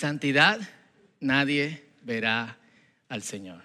santidad 0.00 0.58
nadie 1.20 1.84
verá 2.02 2.56
al 3.08 3.22
Señor. 3.22 3.62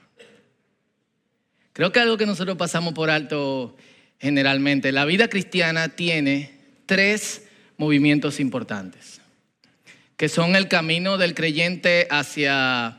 Creo 1.71 1.91
que 1.91 1.99
algo 1.99 2.17
que 2.17 2.25
nosotros 2.25 2.57
pasamos 2.57 2.93
por 2.93 3.09
alto 3.09 3.75
generalmente, 4.19 4.92
la 4.92 5.06
vida 5.06 5.29
cristiana 5.29 5.89
tiene 5.89 6.51
tres 6.85 7.43
movimientos 7.78 8.39
importantes, 8.39 9.21
que 10.17 10.29
son 10.29 10.56
el 10.56 10.67
camino 10.67 11.17
del 11.17 11.33
creyente 11.33 12.07
hacia, 12.10 12.97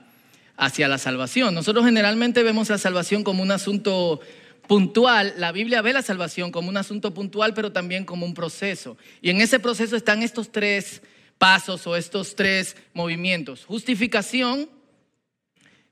hacia 0.57 0.89
la 0.89 0.99
salvación. 0.99 1.55
Nosotros 1.55 1.85
generalmente 1.85 2.43
vemos 2.43 2.71
la 2.71 2.79
salvación 2.79 3.23
como 3.23 3.43
un 3.43 3.51
asunto 3.51 4.21
puntual, 4.67 5.35
la 5.37 5.53
Biblia 5.53 5.83
ve 5.83 5.93
la 5.93 6.03
salvación 6.03 6.51
como 6.51 6.69
un 6.69 6.77
asunto 6.77 7.13
puntual, 7.13 7.55
pero 7.55 7.73
también 7.73 8.05
como 8.05 8.25
un 8.27 8.35
proceso. 8.35 8.97
Y 9.21 9.31
en 9.31 9.41
ese 9.41 9.61
proceso 9.61 9.95
están 9.95 10.23
estos 10.23 10.51
tres 10.51 11.03
pasos 11.39 11.87
o 11.87 11.97
estos 11.97 12.37
tres 12.37 12.77
movimientos. 12.95 13.65
Justificación, 13.65 14.69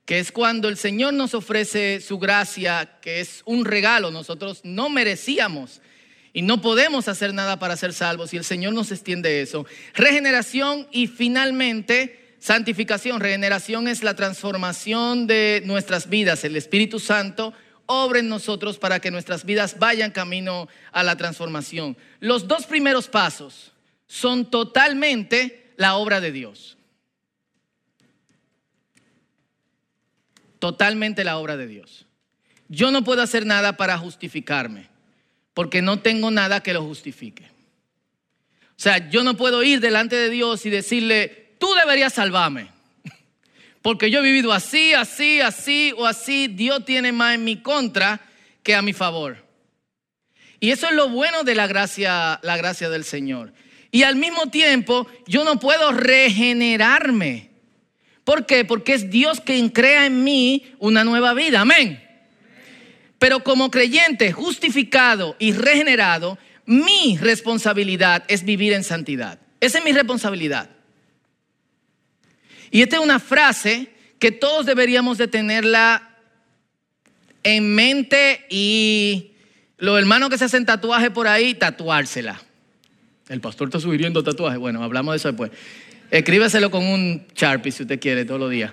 que 0.04 0.18
es 0.18 0.32
cuando 0.32 0.68
el 0.68 0.76
Señor 0.76 1.14
nos 1.14 1.34
ofrece 1.34 2.00
su 2.00 2.18
gracia, 2.18 2.98
que 3.00 3.20
es 3.20 3.42
un 3.44 3.64
regalo, 3.64 4.10
nosotros 4.10 4.60
no 4.64 4.88
merecíamos 4.88 5.80
y 6.32 6.42
no 6.42 6.60
podemos 6.60 7.08
hacer 7.08 7.32
nada 7.32 7.58
para 7.58 7.76
ser 7.76 7.92
salvos 7.92 8.34
y 8.34 8.36
el 8.36 8.44
Señor 8.44 8.74
nos 8.74 8.90
extiende 8.90 9.40
eso. 9.40 9.66
Regeneración 9.94 10.88
y 10.90 11.06
finalmente 11.06 12.36
santificación. 12.38 13.20
Regeneración 13.20 13.88
es 13.88 14.02
la 14.02 14.16
transformación 14.16 15.26
de 15.26 15.62
nuestras 15.64 16.08
vidas. 16.08 16.44
El 16.44 16.56
Espíritu 16.56 16.98
Santo 16.98 17.54
obra 17.86 18.18
en 18.18 18.28
nosotros 18.28 18.78
para 18.78 19.00
que 19.00 19.10
nuestras 19.10 19.44
vidas 19.44 19.78
vayan 19.78 20.10
camino 20.10 20.68
a 20.92 21.02
la 21.02 21.16
transformación. 21.16 21.96
Los 22.20 22.48
dos 22.48 22.66
primeros 22.66 23.08
pasos 23.08 23.73
son 24.06 24.50
totalmente 24.50 25.72
la 25.76 25.96
obra 25.96 26.20
de 26.20 26.32
Dios. 26.32 26.76
Totalmente 30.58 31.24
la 31.24 31.38
obra 31.38 31.56
de 31.56 31.66
Dios. 31.66 32.06
Yo 32.68 32.90
no 32.90 33.04
puedo 33.04 33.22
hacer 33.22 33.44
nada 33.44 33.76
para 33.76 33.98
justificarme, 33.98 34.88
porque 35.52 35.82
no 35.82 36.00
tengo 36.00 36.30
nada 36.30 36.62
que 36.62 36.72
lo 36.72 36.82
justifique. 36.82 37.44
O 38.70 38.80
sea, 38.84 39.08
yo 39.10 39.22
no 39.22 39.36
puedo 39.36 39.62
ir 39.62 39.80
delante 39.80 40.16
de 40.16 40.30
Dios 40.30 40.64
y 40.66 40.70
decirle, 40.70 41.54
tú 41.58 41.68
deberías 41.74 42.14
salvarme 42.14 42.68
porque 43.82 44.10
yo 44.10 44.20
he 44.20 44.22
vivido 44.22 44.52
así, 44.52 44.94
así, 44.94 45.40
así 45.40 45.92
o 45.96 46.06
así, 46.06 46.48
Dios 46.48 46.84
tiene 46.84 47.12
más 47.12 47.34
en 47.34 47.44
mi 47.44 47.62
contra 47.62 48.20
que 48.62 48.74
a 48.74 48.82
mi 48.82 48.92
favor. 48.92 49.44
Y 50.58 50.70
eso 50.70 50.88
es 50.88 50.94
lo 50.94 51.10
bueno 51.10 51.44
de 51.44 51.54
la 51.54 51.66
gracia, 51.66 52.40
la 52.42 52.56
gracia 52.56 52.88
del 52.88 53.04
Señor. 53.04 53.52
Y 53.94 54.02
al 54.02 54.16
mismo 54.16 54.48
tiempo, 54.48 55.06
yo 55.24 55.44
no 55.44 55.60
puedo 55.60 55.92
regenerarme. 55.92 57.50
¿Por 58.24 58.44
qué? 58.44 58.64
Porque 58.64 58.92
es 58.92 59.08
Dios 59.08 59.40
quien 59.40 59.68
crea 59.68 60.06
en 60.06 60.24
mí 60.24 60.74
una 60.80 61.04
nueva 61.04 61.32
vida. 61.32 61.60
Amén. 61.60 62.04
Pero 63.20 63.44
como 63.44 63.70
creyente 63.70 64.32
justificado 64.32 65.36
y 65.38 65.52
regenerado, 65.52 66.38
mi 66.66 67.16
responsabilidad 67.18 68.24
es 68.26 68.44
vivir 68.44 68.72
en 68.72 68.82
santidad. 68.82 69.38
Esa 69.60 69.78
es 69.78 69.84
mi 69.84 69.92
responsabilidad. 69.92 70.70
Y 72.72 72.82
esta 72.82 72.96
es 72.96 73.02
una 73.02 73.20
frase 73.20 73.92
que 74.18 74.32
todos 74.32 74.66
deberíamos 74.66 75.18
de 75.18 75.28
tenerla 75.28 76.16
en 77.44 77.72
mente 77.76 78.44
y 78.50 79.34
los 79.78 79.96
hermanos 79.96 80.30
que 80.30 80.38
se 80.38 80.46
hacen 80.46 80.66
tatuaje 80.66 81.12
por 81.12 81.28
ahí, 81.28 81.54
tatuársela. 81.54 82.42
El 83.28 83.40
pastor 83.40 83.68
está 83.68 83.80
sugiriendo 83.80 84.22
tatuaje. 84.22 84.58
Bueno, 84.58 84.82
hablamos 84.82 85.12
de 85.12 85.16
eso 85.16 85.28
después. 85.28 85.50
Escríbeselo 86.10 86.70
con 86.70 86.84
un 86.84 87.26
Sharpie 87.34 87.72
si 87.72 87.82
usted 87.82 87.98
quiere 87.98 88.24
todos 88.24 88.40
los 88.40 88.50
días. 88.50 88.72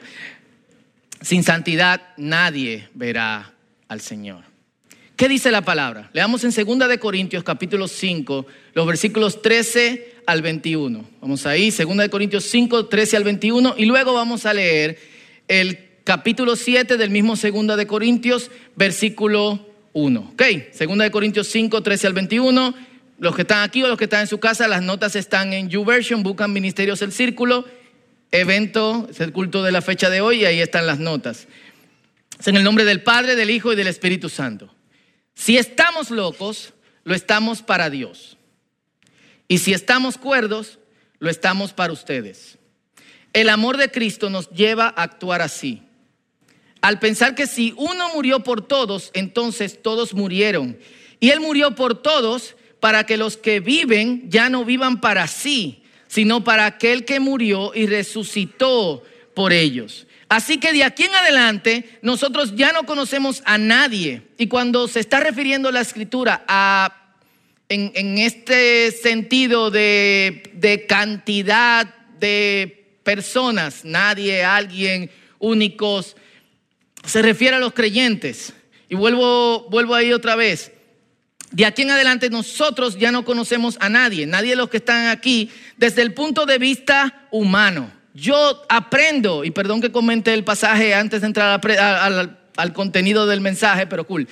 Sin 1.22 1.44
santidad 1.44 2.01
nadie 2.17 2.90
verá 2.94 3.53
al 3.88 4.01
Señor. 4.01 4.44
¿Qué 5.16 5.29
dice 5.29 5.51
la 5.51 5.61
palabra? 5.61 6.09
Leamos 6.13 6.44
en 6.44 6.51
2 6.51 6.90
de 6.90 6.97
Corintios 6.97 7.44
capítulo 7.44 7.88
5, 7.88 8.45
los 8.73 8.88
versículos 8.88 9.41
13 9.41 10.16
al 10.25 10.41
21. 10.41 11.06
Vamos 11.22 11.45
ahí, 11.45 11.69
2 11.69 11.97
de 11.97 12.09
Corintios 12.09 12.44
5, 12.45 12.88
13 12.88 13.17
al 13.17 13.23
21 13.23 13.75
y 13.78 13.85
luego 13.85 14.13
vamos 14.13 14.45
a 14.45 14.53
leer 14.53 14.97
el 15.47 15.78
capítulo 16.03 16.56
7 16.56 16.97
del 16.97 17.11
mismo 17.11 17.35
2 17.35 17.78
de 17.78 17.88
Corintios, 17.88 18.50
versículo 18.75 19.69
1. 19.94 20.31
Ok, 20.34 20.44
2 20.79 20.97
de 20.97 21.11
Corintios 21.11 21.47
5, 21.47 21.84
13 21.84 22.07
al 22.07 22.13
21. 22.13 22.91
Los 23.21 23.35
que 23.35 23.43
están 23.43 23.61
aquí 23.61 23.83
o 23.83 23.87
los 23.87 23.99
que 23.99 24.05
están 24.05 24.21
en 24.21 24.27
su 24.27 24.39
casa, 24.39 24.67
las 24.67 24.81
notas 24.81 25.15
están 25.15 25.53
en 25.53 25.69
YouVersion, 25.69 26.23
buscan 26.23 26.51
Ministerios 26.51 27.01
del 27.01 27.11
Círculo, 27.11 27.65
evento, 28.31 29.07
es 29.11 29.19
el 29.19 29.31
culto 29.31 29.61
de 29.61 29.71
la 29.71 29.83
fecha 29.83 30.09
de 30.09 30.21
hoy 30.21 30.41
y 30.41 30.45
ahí 30.45 30.59
están 30.59 30.87
las 30.87 30.97
notas. 30.97 31.47
Es 32.39 32.47
en 32.47 32.57
el 32.57 32.63
nombre 32.63 32.83
del 32.83 33.03
Padre, 33.03 33.35
del 33.35 33.51
Hijo 33.51 33.71
y 33.71 33.75
del 33.75 33.85
Espíritu 33.85 34.27
Santo. 34.27 34.73
Si 35.35 35.55
estamos 35.59 36.09
locos, 36.09 36.73
lo 37.03 37.13
estamos 37.13 37.61
para 37.61 37.91
Dios. 37.91 38.37
Y 39.47 39.59
si 39.59 39.71
estamos 39.71 40.17
cuerdos, 40.17 40.79
lo 41.19 41.29
estamos 41.29 41.73
para 41.73 41.93
ustedes. 41.93 42.57
El 43.33 43.49
amor 43.49 43.77
de 43.77 43.91
Cristo 43.91 44.31
nos 44.31 44.49
lleva 44.49 44.85
a 44.87 45.03
actuar 45.03 45.43
así. 45.43 45.83
Al 46.81 46.97
pensar 46.97 47.35
que 47.35 47.45
si 47.45 47.75
uno 47.77 48.15
murió 48.15 48.39
por 48.39 48.67
todos, 48.67 49.11
entonces 49.13 49.79
todos 49.83 50.15
murieron. 50.15 50.79
Y 51.19 51.29
Él 51.29 51.39
murió 51.39 51.75
por 51.75 52.01
todos 52.01 52.55
para 52.81 53.05
que 53.05 53.15
los 53.15 53.37
que 53.37 53.61
viven 53.61 54.29
ya 54.29 54.49
no 54.49 54.65
vivan 54.65 54.99
para 54.99 55.27
sí, 55.27 55.83
sino 56.07 56.43
para 56.43 56.65
aquel 56.65 57.05
que 57.05 57.21
murió 57.21 57.71
y 57.73 57.85
resucitó 57.85 59.03
por 59.33 59.53
ellos. 59.53 60.07
Así 60.27 60.57
que 60.57 60.73
de 60.73 60.83
aquí 60.83 61.03
en 61.03 61.15
adelante 61.15 61.99
nosotros 62.01 62.55
ya 62.55 62.73
no 62.73 62.85
conocemos 62.85 63.43
a 63.45 63.57
nadie. 63.57 64.23
Y 64.37 64.47
cuando 64.47 64.87
se 64.87 64.99
está 64.99 65.19
refiriendo 65.19 65.71
la 65.71 65.81
escritura 65.81 66.43
a, 66.47 67.15
en, 67.69 68.17
este 68.17 68.91
sentido 68.91 69.69
de, 69.71 70.51
de 70.53 70.85
cantidad 70.87 71.85
de 72.19 72.97
personas, 73.03 73.85
nadie, 73.85 74.43
alguien, 74.43 75.11
únicos, 75.37 76.15
se 77.05 77.21
refiere 77.21 77.57
a 77.57 77.59
los 77.59 77.73
creyentes. 77.73 78.53
Y 78.89 78.95
vuelvo, 78.95 79.67
vuelvo 79.69 79.95
ahí 79.95 80.13
otra 80.13 80.35
vez. 80.35 80.71
De 81.51 81.66
aquí 81.66 81.81
en 81.81 81.91
adelante 81.91 82.29
nosotros 82.29 82.97
ya 82.97 83.12
no 83.12 83.25
conocemos 83.25 83.78
a 83.81 83.89
nadie, 83.89 84.25
nadie 84.25 84.51
de 84.51 84.56
los 84.56 84.69
que 84.69 84.78
están 84.78 85.07
aquí, 85.07 85.50
desde 85.78 86.01
el 86.01 86.13
punto 86.13 86.45
de 86.45 86.57
vista 86.57 87.28
humano. 87.29 87.91
Yo 88.13 88.63
aprendo, 88.69 89.44
y 89.44 89.51
perdón 89.51 89.81
que 89.81 89.91
comente 89.91 90.34
el 90.34 90.45
pasaje 90.45 90.94
antes 90.94 91.22
de 91.22 91.28
entrar 91.28 91.59
al, 92.56 92.73
contenido 92.73 93.28
del 93.28 93.41
mensaje, 93.41 93.85
pero 93.85 94.07
cool. 94.07 94.28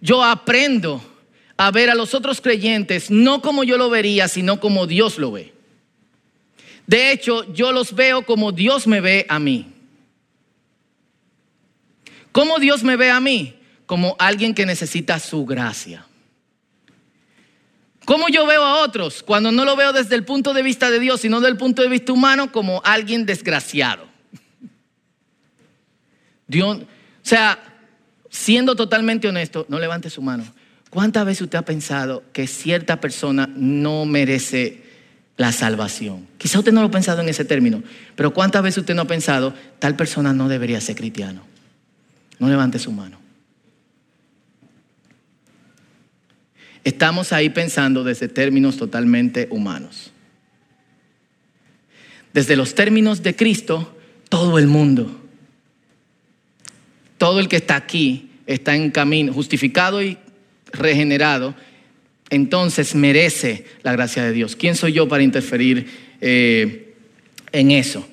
Yo 0.00 0.24
aprendo 0.24 1.02
a 1.56 1.70
ver 1.70 1.90
a 1.90 1.94
los 1.94 2.12
otros 2.14 2.40
creyentes 2.40 3.10
no 3.10 3.40
como 3.40 3.62
yo 3.62 3.78
lo 3.78 3.88
vería, 3.88 4.26
sino 4.26 4.58
como 4.58 4.86
Dios 4.86 5.18
lo 5.18 5.30
ve. 5.30 5.52
De 6.86 7.12
hecho, 7.12 7.52
yo 7.54 7.72
los 7.72 7.94
veo 7.94 8.26
como 8.26 8.50
Dios 8.52 8.86
me 8.86 9.00
ve 9.00 9.26
a 9.28 9.38
mí. 9.38 9.72
¿Cómo 12.32 12.58
Dios 12.58 12.82
me 12.82 12.96
ve 12.96 13.10
a 13.10 13.20
mí? 13.20 13.54
Como 13.86 14.16
alguien 14.18 14.54
que 14.54 14.66
necesita 14.66 15.20
su 15.20 15.46
gracia. 15.46 16.04
¿Cómo 18.04 18.28
yo 18.28 18.46
veo 18.46 18.62
a 18.62 18.82
otros 18.82 19.22
cuando 19.22 19.50
no 19.50 19.64
lo 19.64 19.76
veo 19.76 19.92
desde 19.92 20.14
el 20.14 20.24
punto 20.24 20.52
de 20.52 20.62
vista 20.62 20.90
de 20.90 21.00
Dios, 21.00 21.20
sino 21.20 21.40
desde 21.40 21.52
el 21.52 21.56
punto 21.56 21.82
de 21.82 21.88
vista 21.88 22.12
humano 22.12 22.52
como 22.52 22.82
alguien 22.84 23.24
desgraciado? 23.24 24.06
Dios, 26.46 26.78
o 26.78 26.86
sea, 27.22 27.58
siendo 28.28 28.76
totalmente 28.76 29.28
honesto, 29.28 29.64
no 29.68 29.78
levante 29.78 30.10
su 30.10 30.20
mano. 30.20 30.44
¿Cuántas 30.90 31.24
veces 31.24 31.42
usted 31.42 31.58
ha 31.58 31.64
pensado 31.64 32.22
que 32.32 32.46
cierta 32.46 33.00
persona 33.00 33.48
no 33.56 34.04
merece 34.04 34.84
la 35.36 35.50
salvación? 35.50 36.28
Quizá 36.38 36.58
usted 36.58 36.72
no 36.72 36.82
lo 36.82 36.88
ha 36.88 36.90
pensado 36.90 37.22
en 37.22 37.28
ese 37.28 37.44
término, 37.44 37.82
pero 38.14 38.32
¿cuántas 38.32 38.62
veces 38.62 38.78
usted 38.78 38.94
no 38.94 39.02
ha 39.02 39.06
pensado, 39.06 39.54
tal 39.78 39.96
persona 39.96 40.32
no 40.32 40.48
debería 40.48 40.80
ser 40.80 40.94
cristiano? 40.94 41.42
No 42.38 42.48
levante 42.48 42.78
su 42.78 42.92
mano. 42.92 43.23
Estamos 46.84 47.32
ahí 47.32 47.48
pensando 47.48 48.04
desde 48.04 48.28
términos 48.28 48.76
totalmente 48.76 49.48
humanos. 49.50 50.12
Desde 52.34 52.56
los 52.56 52.74
términos 52.74 53.22
de 53.22 53.34
Cristo, 53.34 53.96
todo 54.28 54.58
el 54.58 54.66
mundo, 54.66 55.20
todo 57.16 57.40
el 57.40 57.48
que 57.48 57.56
está 57.56 57.76
aquí 57.76 58.30
está 58.46 58.76
en 58.76 58.90
camino, 58.90 59.32
justificado 59.32 60.02
y 60.02 60.18
regenerado, 60.72 61.54
entonces 62.28 62.94
merece 62.94 63.64
la 63.82 63.92
gracia 63.92 64.24
de 64.24 64.32
Dios. 64.32 64.56
¿Quién 64.56 64.76
soy 64.76 64.92
yo 64.92 65.08
para 65.08 65.22
interferir 65.22 65.86
eh, 66.20 66.94
en 67.52 67.70
eso? 67.70 68.06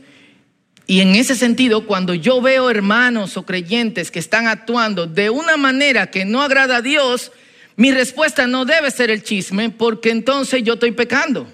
Y 0.88 1.00
en 1.00 1.16
ese 1.16 1.36
sentido, 1.36 1.88
cuando 1.88 2.14
yo 2.14 2.42
veo 2.42 2.70
hermanos 2.70 3.38
o 3.38 3.46
creyentes 3.46 4.12
que 4.12 4.20
están 4.20 4.48
actuando 4.48 5.08
de 5.08 5.30
una 5.30 5.58
manera 5.58 6.12
que 6.12 6.26
no 6.26 6.42
agrada 6.42 6.78
a 6.78 6.82
Dios, 6.82 7.32
mi 7.82 7.92
respuesta 7.92 8.46
no 8.46 8.64
debe 8.64 8.92
ser 8.92 9.10
el 9.10 9.24
chisme 9.24 9.72
porque 9.72 10.12
entonces 10.12 10.62
yo 10.62 10.74
estoy 10.74 10.92
pecando. 10.92 11.48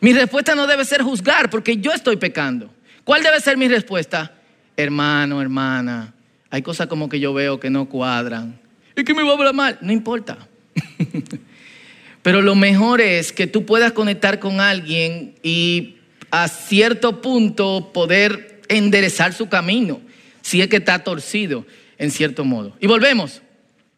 Mi 0.00 0.14
respuesta 0.14 0.54
no 0.54 0.66
debe 0.66 0.86
ser 0.86 1.02
juzgar 1.02 1.50
porque 1.50 1.76
yo 1.76 1.92
estoy 1.92 2.16
pecando. 2.16 2.70
¿Cuál 3.04 3.22
debe 3.22 3.42
ser 3.42 3.58
mi 3.58 3.68
respuesta? 3.68 4.32
Hermano, 4.74 5.42
hermana, 5.42 6.14
hay 6.48 6.62
cosas 6.62 6.86
como 6.86 7.10
que 7.10 7.20
yo 7.20 7.34
veo 7.34 7.60
que 7.60 7.68
no 7.68 7.90
cuadran. 7.90 8.58
¿Y 8.96 9.04
que 9.04 9.12
me 9.12 9.22
va 9.22 9.32
a 9.32 9.34
hablar 9.34 9.52
mal? 9.52 9.78
No 9.82 9.92
importa. 9.92 10.48
Pero 12.22 12.40
lo 12.40 12.54
mejor 12.54 13.02
es 13.02 13.34
que 13.34 13.46
tú 13.46 13.66
puedas 13.66 13.92
conectar 13.92 14.38
con 14.38 14.60
alguien 14.60 15.34
y 15.42 15.96
a 16.30 16.48
cierto 16.48 17.20
punto 17.20 17.90
poder 17.92 18.62
enderezar 18.68 19.34
su 19.34 19.50
camino, 19.50 20.00
si 20.40 20.62
es 20.62 20.68
que 20.68 20.76
está 20.76 21.04
torcido 21.04 21.66
en 21.98 22.10
cierto 22.10 22.46
modo. 22.46 22.74
Y 22.80 22.86
volvemos. 22.86 23.42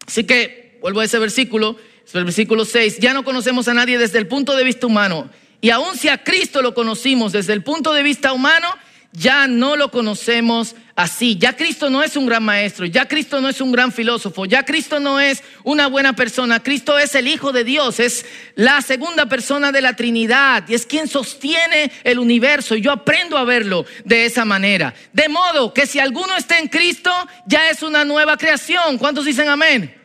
Así 0.06 0.24
que 0.24 0.78
vuelvo 0.80 1.00
a 1.00 1.04
ese 1.04 1.18
versículo, 1.18 1.76
es 2.06 2.14
el 2.14 2.24
versículo 2.24 2.64
6, 2.64 2.98
ya 2.98 3.12
no 3.12 3.24
conocemos 3.24 3.68
a 3.68 3.74
nadie 3.74 3.98
desde 3.98 4.18
el 4.18 4.26
punto 4.26 4.54
de 4.54 4.64
vista 4.64 4.86
humano. 4.86 5.28
Y 5.60 5.70
aun 5.70 5.96
si 5.96 6.08
a 6.08 6.22
Cristo 6.22 6.62
lo 6.62 6.74
conocimos 6.74 7.32
desde 7.32 7.52
el 7.52 7.62
punto 7.62 7.92
de 7.92 8.02
vista 8.02 8.32
humano, 8.32 8.68
ya 9.16 9.46
no 9.46 9.76
lo 9.76 9.90
conocemos 9.90 10.76
así. 10.94 11.36
Ya 11.38 11.56
Cristo 11.56 11.88
no 11.88 12.02
es 12.02 12.16
un 12.16 12.26
gran 12.26 12.42
maestro, 12.42 12.84
ya 12.84 13.08
Cristo 13.08 13.40
no 13.40 13.48
es 13.48 13.60
un 13.60 13.72
gran 13.72 13.90
filósofo, 13.90 14.44
ya 14.44 14.64
Cristo 14.64 15.00
no 15.00 15.18
es 15.18 15.42
una 15.64 15.86
buena 15.86 16.14
persona. 16.14 16.62
Cristo 16.62 16.98
es 16.98 17.14
el 17.14 17.26
Hijo 17.26 17.50
de 17.50 17.64
Dios, 17.64 17.98
es 17.98 18.26
la 18.54 18.82
segunda 18.82 19.26
persona 19.26 19.72
de 19.72 19.80
la 19.80 19.96
Trinidad 19.96 20.64
y 20.68 20.74
es 20.74 20.84
quien 20.84 21.08
sostiene 21.08 21.90
el 22.04 22.18
universo. 22.18 22.76
Y 22.76 22.82
yo 22.82 22.92
aprendo 22.92 23.38
a 23.38 23.44
verlo 23.44 23.86
de 24.04 24.26
esa 24.26 24.44
manera. 24.44 24.94
De 25.12 25.28
modo 25.28 25.72
que 25.72 25.86
si 25.86 25.98
alguno 25.98 26.36
está 26.36 26.58
en 26.58 26.68
Cristo, 26.68 27.10
ya 27.46 27.70
es 27.70 27.82
una 27.82 28.04
nueva 28.04 28.36
creación. 28.36 28.98
¿Cuántos 28.98 29.24
dicen 29.24 29.48
amén? 29.48 29.95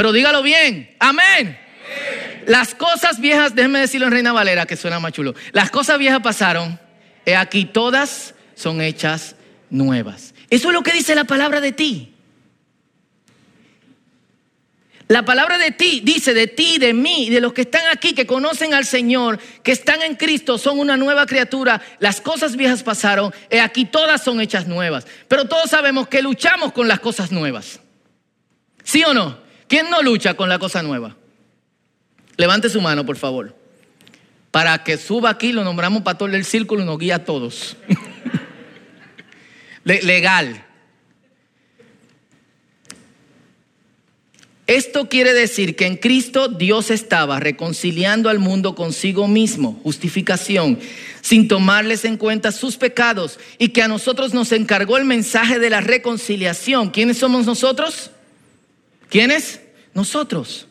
Pero 0.00 0.12
dígalo 0.12 0.42
bien, 0.42 0.96
amén. 0.98 1.58
Las 2.46 2.74
cosas 2.74 3.20
viejas, 3.20 3.54
déjenme 3.54 3.80
decirlo 3.80 4.06
en 4.06 4.12
Reina 4.14 4.32
Valera, 4.32 4.64
que 4.64 4.74
suena 4.74 4.98
más 4.98 5.12
chulo. 5.12 5.34
Las 5.52 5.70
cosas 5.70 5.98
viejas 5.98 6.20
pasaron 6.22 6.80
He 7.26 7.36
aquí 7.36 7.66
todas 7.66 8.32
son 8.54 8.80
hechas 8.80 9.36
nuevas. 9.68 10.32
Eso 10.48 10.68
es 10.68 10.72
lo 10.72 10.82
que 10.82 10.94
dice 10.94 11.14
la 11.14 11.24
palabra 11.24 11.60
de 11.60 11.72
ti. 11.72 12.14
La 15.06 15.26
palabra 15.26 15.58
de 15.58 15.70
ti 15.70 16.00
dice 16.02 16.32
de 16.32 16.46
ti, 16.46 16.78
de 16.78 16.94
mí, 16.94 17.28
de 17.28 17.42
los 17.42 17.52
que 17.52 17.60
están 17.60 17.82
aquí, 17.92 18.14
que 18.14 18.26
conocen 18.26 18.72
al 18.72 18.86
Señor, 18.86 19.38
que 19.62 19.72
están 19.72 20.00
en 20.00 20.16
Cristo, 20.16 20.56
son 20.56 20.78
una 20.78 20.96
nueva 20.96 21.26
criatura. 21.26 21.82
Las 21.98 22.22
cosas 22.22 22.56
viejas 22.56 22.82
pasaron, 22.82 23.34
he 23.50 23.60
aquí 23.60 23.84
todas 23.84 24.24
son 24.24 24.40
hechas 24.40 24.66
nuevas. 24.66 25.06
Pero 25.28 25.44
todos 25.44 25.68
sabemos 25.68 26.08
que 26.08 26.22
luchamos 26.22 26.72
con 26.72 26.88
las 26.88 27.00
cosas 27.00 27.30
nuevas. 27.30 27.80
¿Sí 28.82 29.04
o 29.04 29.12
no? 29.12 29.49
¿Quién 29.70 29.88
no 29.88 30.02
lucha 30.02 30.34
con 30.34 30.50
la 30.50 30.58
cosa 30.58 30.82
nueva? 30.82 31.16
Levante 32.36 32.68
su 32.68 32.82
mano, 32.82 33.06
por 33.06 33.16
favor 33.16 33.58
para 34.50 34.82
que 34.82 34.96
suba 34.96 35.30
aquí, 35.30 35.52
lo 35.52 35.64
nombramos 35.64 36.02
pastor 36.02 36.30
del 36.30 36.44
círculo 36.44 36.82
y 36.82 36.86
nos 36.86 36.98
guía 36.98 37.16
a 37.16 37.24
todos. 37.24 37.76
Legal. 39.84 40.66
Esto 44.66 45.08
quiere 45.08 45.32
decir 45.32 45.74
que 45.74 45.86
en 45.86 45.96
Cristo 45.96 46.46
Dios 46.46 46.92
estaba 46.92 47.40
reconciliando 47.40 48.28
al 48.28 48.38
mundo 48.38 48.76
consigo 48.76 49.26
mismo, 49.26 49.80
justificación, 49.82 50.78
sin 51.22 51.48
tomarles 51.48 52.04
en 52.04 52.16
cuenta 52.16 52.52
sus 52.52 52.76
pecados 52.76 53.40
y 53.58 53.70
que 53.70 53.82
a 53.82 53.88
nosotros 53.88 54.32
nos 54.32 54.52
encargó 54.52 54.96
el 54.96 55.04
mensaje 55.04 55.58
de 55.58 55.70
la 55.70 55.80
reconciliación. 55.80 56.90
¿Quiénes 56.90 57.18
somos 57.18 57.46
nosotros? 57.46 58.12
¿Quiénes? 59.10 59.60
Nosotros. 59.92 60.66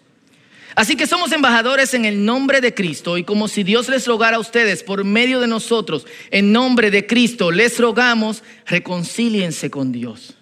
Así 0.75 0.95
que 0.95 1.07
somos 1.07 1.33
embajadores 1.33 1.93
en 1.93 2.05
el 2.05 2.23
nombre 2.23 2.61
de 2.61 2.73
Cristo 2.73 3.17
y 3.17 3.25
como 3.25 3.49
si 3.49 3.63
Dios 3.63 3.89
les 3.89 4.07
rogara 4.07 4.37
a 4.37 4.39
ustedes 4.39 4.81
por 4.81 5.03
medio 5.03 5.41
de 5.41 5.47
nosotros, 5.47 6.07
en 6.31 6.53
nombre 6.53 6.89
de 6.89 7.05
Cristo, 7.05 7.51
les 7.51 7.77
rogamos, 7.79 8.43
reconcíliense 8.65 9.69
con 9.69 9.91
Dios. 9.91 10.35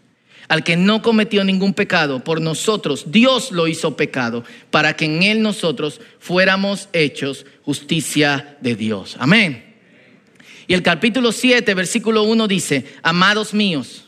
Al 0.48 0.64
que 0.64 0.78
no 0.78 1.02
cometió 1.02 1.44
ningún 1.44 1.74
pecado, 1.74 2.24
por 2.24 2.40
nosotros 2.40 3.06
Dios 3.08 3.52
lo 3.52 3.68
hizo 3.68 3.98
pecado, 3.98 4.44
para 4.70 4.96
que 4.96 5.06
en 5.06 5.24
él 5.24 5.42
nosotros 5.42 6.00
fuéramos 6.20 6.88
hechos 6.94 7.46
justicia 7.64 8.58
de 8.62 8.76
Dios. 8.76 9.18
Amén. 9.20 9.76
Y 10.68 10.74
el 10.74 10.84
capítulo 10.84 11.32
7, 11.32 11.74
versículo 11.74 12.24
1 12.24 12.48
dice, 12.48 12.86
amados 13.02 13.54
míos, 13.54 14.06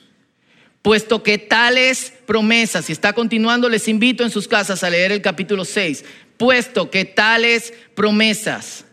Puesto 0.81 1.23
que 1.23 1.37
tales 1.37 2.13
promesas, 2.25 2.89
y 2.89 2.93
está 2.93 3.13
continuando, 3.13 3.67
les 3.67 3.87
invito 3.87 4.23
en 4.23 4.31
sus 4.31 4.47
casas 4.47 4.83
a 4.83 4.89
leer 4.89 5.11
el 5.11 5.21
capítulo 5.21 5.65
6, 5.65 6.05
puesto 6.37 6.89
que 6.89 7.03
tales 7.03 7.73
promesas, 7.95 8.85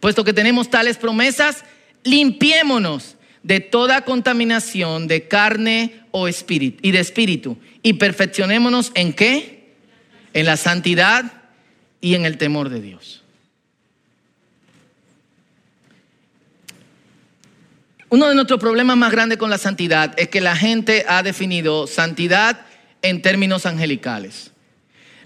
puesto 0.00 0.22
que 0.22 0.34
tenemos 0.34 0.68
tales 0.68 0.98
promesas, 0.98 1.64
limpiémonos 2.04 3.16
de 3.42 3.60
toda 3.60 4.04
contaminación 4.04 5.08
de 5.08 5.26
carne 5.26 6.02
o 6.10 6.28
espíritu 6.28 6.78
y 6.82 6.90
de 6.90 7.00
espíritu 7.00 7.56
y 7.82 7.94
perfeccionémonos 7.94 8.92
en 8.94 9.12
qué? 9.14 9.74
En 10.34 10.44
la 10.44 10.56
santidad 10.56 11.32
y 12.00 12.14
en 12.14 12.26
el 12.26 12.36
temor 12.36 12.68
de 12.68 12.80
Dios. 12.80 13.24
Uno 18.10 18.28
de 18.28 18.34
nuestros 18.34 18.58
problemas 18.58 18.96
más 18.96 19.12
grandes 19.12 19.36
con 19.36 19.50
la 19.50 19.58
santidad 19.58 20.14
es 20.16 20.28
que 20.28 20.40
la 20.40 20.56
gente 20.56 21.04
ha 21.08 21.22
definido 21.22 21.86
santidad 21.86 22.62
en 23.02 23.20
términos 23.20 23.66
angelicales. 23.66 24.50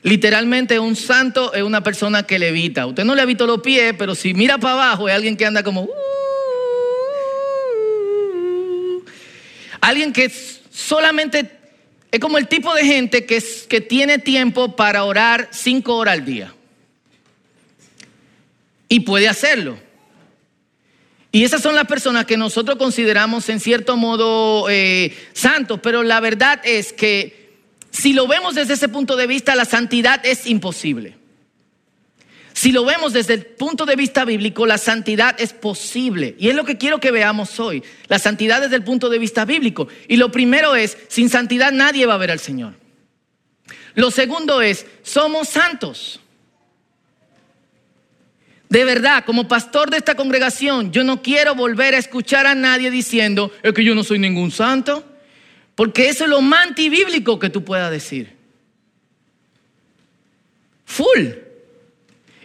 Literalmente 0.03 0.81
un 0.81 0.97
santo 0.97 1.55
es 1.55 1.63
una 1.63 1.83
persona 1.85 2.25
que 2.25 2.41
levita. 2.41 2.87
Usted 2.87 3.05
no 3.05 3.15
le 3.15 3.23
evita 3.23 3.47
los 3.47 3.61
pies, 3.61 3.95
pero 3.97 4.17
si 4.17 4.35
mira 4.35 4.59
para 4.59 4.75
abajo 4.75 5.09
es 5.09 5.15
alguien 5.15 5.37
que 5.37 5.47
anda 5.47 5.63
como... 5.63 5.83
Uh". 5.83 5.91
alguien 9.81 10.13
que 10.13 10.29
solamente 10.71 11.51
es 12.11 12.21
como 12.21 12.37
el 12.37 12.49
tipo 12.49 12.75
de 12.75 12.85
gente 12.85 13.27
que, 13.27 13.43
que 13.69 13.81
tiene 13.81 14.19
tiempo 14.19 14.75
para 14.75 15.05
orar 15.05 15.49
cinco 15.53 15.97
horas 15.97 16.15
al 16.15 16.25
día. 16.25 16.53
Y 18.89 19.01
puede 19.01 19.29
hacerlo. 19.29 19.79
Y 21.33 21.45
esas 21.45 21.63
son 21.63 21.75
las 21.75 21.87
personas 21.87 22.27
que 22.27 22.37
nosotros 22.37 22.77
consideramos 22.77 23.49
en 23.49 23.59
cierto 23.59 23.97
modo 23.97 24.69
eh, 24.69 25.17
santos, 25.33 25.81
pero 25.83 26.03
la 26.03 26.21
verdad 26.21 26.61
es 26.63 26.93
que 26.93 27.43
si 27.91 28.13
lo 28.13 28.27
vemos 28.27 28.55
desde 28.55 28.75
ese 28.75 28.89
punto 28.89 29.17
de 29.17 29.27
vista, 29.27 29.55
la 29.55 29.65
santidad 29.65 30.25
es 30.25 30.47
imposible. 30.47 31.17
Si 32.55 32.71
lo 32.71 32.85
vemos 32.85 33.13
desde 33.13 33.35
el 33.35 33.45
punto 33.45 33.87
de 33.87 33.97
vista 33.97 34.25
bíblico, 34.25 34.67
la 34.67 34.79
santidad 34.79 35.35
es 35.39 35.53
posible. 35.53 36.37
Y 36.39 36.49
es 36.49 36.55
lo 36.55 36.65
que 36.65 36.79
quiero 36.79 37.01
que 37.01 37.11
veamos 37.11 37.59
hoy. 37.61 37.83
La 38.09 38.19
santidad 38.19 38.61
desde 38.61 38.77
el 38.77 38.85
punto 38.85 39.09
de 39.09 39.19
vista 39.19 39.45
bíblico. 39.45 39.89
Y 40.09 40.17
lo 40.17 40.31
primero 40.31 40.75
es, 40.75 40.97
sin 41.09 41.29
santidad 41.29 41.73
nadie 41.73 42.07
va 42.07 42.15
a 42.15 42.19
ver 42.19 42.31
al 42.31 42.41
Señor. 42.41 42.75
Lo 43.95 44.11
segundo 44.11 44.63
es, 44.63 44.87
somos 45.03 45.49
santos. 45.49 46.21
De 48.73 48.87
verdad, 48.87 49.27
como 49.27 49.49
pastor 49.49 49.91
de 49.91 49.99
esta 49.99 50.15
congregación, 50.15 50.93
yo 50.93 51.05
no 51.05 51.21
quiero 51.21 51.55
volver 51.55 51.95
a 51.95 51.99
escuchar 51.99 52.47
a 52.47 52.55
nadie 52.55 52.91
diciendo, 52.91 53.53
es 53.63 53.75
que 53.75 53.85
yo 53.85 53.95
no 53.95 54.03
soy 54.03 54.19
ningún 54.19 54.51
santo, 54.51 55.05
porque 55.75 56.09
eso 56.09 56.25
es 56.25 56.31
lo 56.31 56.41
más 56.41 56.69
antibíblico 56.69 57.39
que 57.39 57.51
tú 57.51 57.65
puedas 57.65 57.91
decir. 57.91 58.35
Full. 60.87 61.21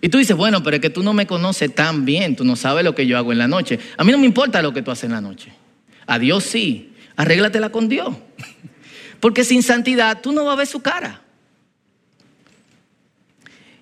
Y 0.01 0.09
tú 0.09 0.17
dices, 0.17 0.35
bueno, 0.35 0.61
pero 0.63 0.75
es 0.75 0.81
que 0.81 0.89
tú 0.89 1.01
no 1.01 1.13
me 1.13 1.25
conoces 1.25 1.73
tan 1.73 2.03
bien, 2.03 2.35
tú 2.35 2.43
no 2.43 2.57
sabes 2.57 2.83
lo 2.83 2.93
que 2.93 3.07
yo 3.07 3.17
hago 3.17 3.31
en 3.31 3.37
la 3.37 3.47
noche. 3.47 3.79
A 3.95 4.03
mí 4.03 4.11
no 4.11 4.17
me 4.17 4.25
importa 4.25 4.61
lo 4.61 4.73
que 4.73 4.81
tú 4.81 4.91
haces 4.91 5.05
en 5.05 5.11
la 5.11 5.21
noche. 5.21 5.53
A 6.07 6.19
Dios 6.19 6.43
sí, 6.43 6.93
arréglatela 7.15 7.69
con 7.69 7.87
Dios. 7.87 8.13
Porque 9.21 9.45
sin 9.45 9.63
santidad 9.63 10.19
tú 10.19 10.33
no 10.33 10.43
vas 10.43 10.55
a 10.55 10.57
ver 10.57 10.67
su 10.67 10.81
cara. 10.81 11.21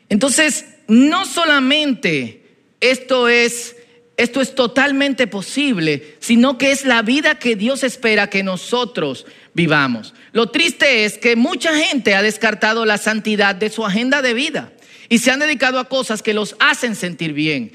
Entonces, 0.09 0.74
no 0.87 1.25
solamente 1.25 2.43
esto 2.79 3.27
es, 3.27 3.75
esto 4.17 4.41
es 4.41 4.55
totalmente 4.55 5.27
posible, 5.27 6.15
sino 6.19 6.57
que 6.57 6.71
es 6.71 6.85
la 6.85 7.01
vida 7.01 7.39
que 7.39 7.55
Dios 7.55 7.83
espera 7.83 8.29
que 8.29 8.43
nosotros 8.43 9.25
vivamos. 9.53 10.13
Lo 10.31 10.49
triste 10.49 11.05
es 11.05 11.17
que 11.17 11.35
mucha 11.35 11.75
gente 11.75 12.15
ha 12.15 12.21
descartado 12.21 12.85
la 12.85 12.97
santidad 12.97 13.55
de 13.55 13.69
su 13.69 13.85
agenda 13.85 14.21
de 14.21 14.33
vida 14.33 14.73
y 15.09 15.19
se 15.19 15.31
han 15.31 15.39
dedicado 15.39 15.79
a 15.79 15.89
cosas 15.89 16.21
que 16.21 16.33
los 16.33 16.55
hacen 16.59 16.95
sentir 16.95 17.33
bien. 17.33 17.71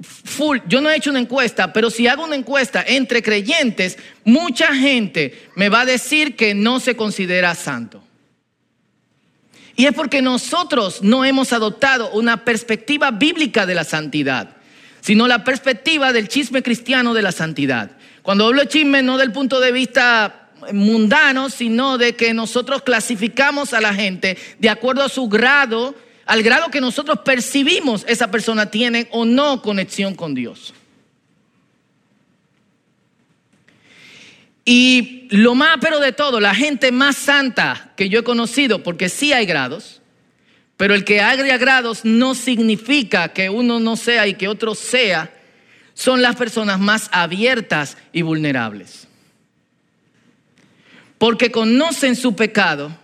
Full, 0.00 0.58
yo 0.66 0.80
no 0.80 0.90
he 0.90 0.96
hecho 0.96 1.10
una 1.10 1.20
encuesta, 1.20 1.72
pero 1.72 1.90
si 1.90 2.08
hago 2.08 2.24
una 2.24 2.34
encuesta 2.34 2.84
entre 2.86 3.22
creyentes, 3.22 3.96
mucha 4.24 4.74
gente 4.74 5.48
me 5.54 5.68
va 5.68 5.82
a 5.82 5.86
decir 5.86 6.36
que 6.36 6.54
no 6.54 6.80
se 6.80 6.96
considera 6.96 7.54
santo. 7.54 8.02
Y 9.76 9.86
es 9.86 9.94
porque 9.94 10.22
nosotros 10.22 11.02
no 11.02 11.24
hemos 11.24 11.52
adoptado 11.52 12.10
una 12.12 12.44
perspectiva 12.44 13.10
bíblica 13.10 13.66
de 13.66 13.74
la 13.74 13.84
santidad, 13.84 14.56
sino 15.00 15.26
la 15.26 15.44
perspectiva 15.44 16.12
del 16.12 16.28
chisme 16.28 16.62
cristiano 16.62 17.14
de 17.14 17.22
la 17.22 17.32
santidad. 17.32 17.92
Cuando 18.22 18.46
hablo 18.46 18.62
de 18.62 18.68
chisme 18.68 19.02
no 19.02 19.18
del 19.18 19.32
punto 19.32 19.60
de 19.60 19.72
vista 19.72 20.50
mundano, 20.72 21.50
sino 21.50 21.98
de 21.98 22.14
que 22.14 22.32
nosotros 22.32 22.82
clasificamos 22.82 23.72
a 23.72 23.80
la 23.80 23.92
gente 23.92 24.38
de 24.58 24.68
acuerdo 24.70 25.02
a 25.02 25.08
su 25.08 25.28
grado 25.28 25.94
al 26.26 26.42
grado 26.42 26.70
que 26.70 26.80
nosotros 26.80 27.20
percibimos 27.24 28.04
esa 28.08 28.30
persona 28.30 28.70
tiene 28.70 29.08
o 29.10 29.24
no 29.24 29.60
conexión 29.62 30.14
con 30.14 30.34
Dios. 30.34 30.72
Y 34.64 35.28
lo 35.30 35.54
más 35.54 35.76
pero 35.80 36.00
de 36.00 36.12
todo, 36.12 36.40
la 36.40 36.54
gente 36.54 36.90
más 36.90 37.16
santa 37.16 37.92
que 37.96 38.08
yo 38.08 38.20
he 38.20 38.24
conocido, 38.24 38.82
porque 38.82 39.08
sí 39.08 39.32
hay 39.32 39.44
grados, 39.44 40.00
pero 40.76 40.94
el 40.94 41.04
que 41.04 41.20
haya 41.20 41.58
grados 41.58 42.04
no 42.04 42.34
significa 42.34 43.28
que 43.28 43.50
uno 43.50 43.78
no 43.78 43.96
sea 43.96 44.26
y 44.26 44.34
que 44.34 44.48
otro 44.48 44.74
sea, 44.74 45.32
son 45.92 46.22
las 46.22 46.36
personas 46.36 46.80
más 46.80 47.08
abiertas 47.12 47.96
y 48.12 48.22
vulnerables. 48.22 49.06
Porque 51.18 51.52
conocen 51.52 52.16
su 52.16 52.34
pecado 52.34 52.96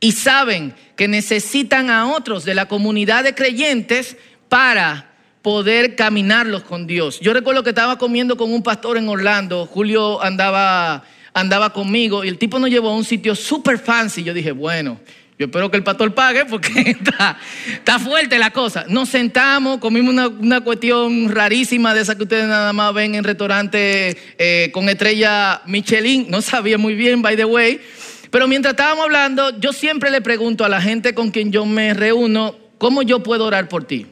y 0.00 0.12
saben 0.12 0.74
que 0.96 1.08
necesitan 1.08 1.90
a 1.90 2.10
otros 2.12 2.44
de 2.44 2.54
la 2.54 2.66
comunidad 2.66 3.24
de 3.24 3.34
creyentes 3.34 4.16
para 4.48 5.07
poder 5.42 5.96
caminarlos 5.96 6.62
con 6.62 6.86
Dios. 6.86 7.20
Yo 7.20 7.32
recuerdo 7.32 7.62
que 7.62 7.70
estaba 7.70 7.98
comiendo 7.98 8.36
con 8.36 8.52
un 8.52 8.62
pastor 8.62 8.96
en 8.98 9.08
Orlando, 9.08 9.66
Julio 9.66 10.22
andaba, 10.22 11.04
andaba 11.32 11.72
conmigo 11.72 12.24
y 12.24 12.28
el 12.28 12.38
tipo 12.38 12.58
nos 12.58 12.70
llevó 12.70 12.90
a 12.90 12.96
un 12.96 13.04
sitio 13.04 13.34
súper 13.34 13.78
fancy. 13.78 14.24
Yo 14.24 14.34
dije, 14.34 14.52
bueno, 14.52 14.98
yo 15.38 15.46
espero 15.46 15.70
que 15.70 15.76
el 15.76 15.84
pastor 15.84 16.12
pague 16.14 16.44
porque 16.46 16.68
está, 17.00 17.98
fuerte 18.00 18.38
la 18.38 18.50
cosa. 18.50 18.84
Nos 18.88 19.08
sentamos, 19.08 19.78
comimos 19.78 20.12
una, 20.40 20.60
cuestión 20.62 21.28
rarísima 21.28 21.94
de 21.94 22.00
esa 22.00 22.16
que 22.16 22.24
ustedes 22.24 22.46
nada 22.46 22.72
más 22.72 22.92
ven 22.92 23.14
en 23.14 23.22
restaurantes 23.22 24.16
eh, 24.36 24.70
con 24.72 24.88
estrella 24.88 25.62
Michelin. 25.66 26.26
No 26.28 26.42
sabía 26.42 26.76
muy 26.76 26.94
bien, 26.94 27.22
by 27.22 27.36
the 27.36 27.44
way. 27.44 27.80
Pero 28.30 28.48
mientras 28.48 28.72
estábamos 28.72 29.04
hablando, 29.04 29.58
yo 29.60 29.72
siempre 29.72 30.10
le 30.10 30.20
pregunto 30.20 30.64
a 30.64 30.68
la 30.68 30.82
gente 30.82 31.14
con 31.14 31.30
quien 31.30 31.52
yo 31.52 31.64
me 31.64 31.94
reúno, 31.94 32.56
¿cómo 32.76 33.02
yo 33.02 33.22
puedo 33.22 33.46
orar 33.46 33.68
por 33.68 33.84
ti? 33.84 34.06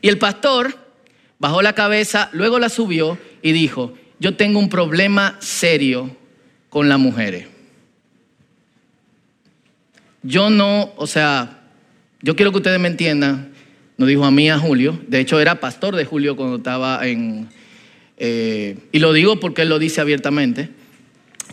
Y 0.00 0.08
el 0.08 0.18
pastor 0.18 0.76
bajó 1.38 1.62
la 1.62 1.74
cabeza, 1.74 2.30
luego 2.32 2.58
la 2.58 2.68
subió 2.68 3.18
y 3.42 3.52
dijo, 3.52 3.94
yo 4.18 4.36
tengo 4.36 4.58
un 4.58 4.68
problema 4.68 5.36
serio 5.40 6.14
con 6.68 6.88
las 6.88 6.98
mujeres. 6.98 7.46
Yo 10.22 10.50
no, 10.50 10.92
o 10.96 11.06
sea, 11.06 11.60
yo 12.20 12.34
quiero 12.34 12.50
que 12.50 12.58
ustedes 12.58 12.80
me 12.80 12.88
entiendan, 12.88 13.52
nos 13.96 14.08
dijo 14.08 14.24
a 14.24 14.30
mí, 14.30 14.50
a 14.50 14.58
Julio, 14.58 14.98
de 15.06 15.20
hecho 15.20 15.40
era 15.40 15.60
pastor 15.60 15.94
de 15.94 16.04
Julio 16.04 16.36
cuando 16.36 16.56
estaba 16.56 17.06
en, 17.06 17.48
eh, 18.16 18.76
y 18.92 18.98
lo 18.98 19.12
digo 19.12 19.38
porque 19.38 19.62
él 19.62 19.68
lo 19.68 19.78
dice 19.78 20.00
abiertamente, 20.00 20.70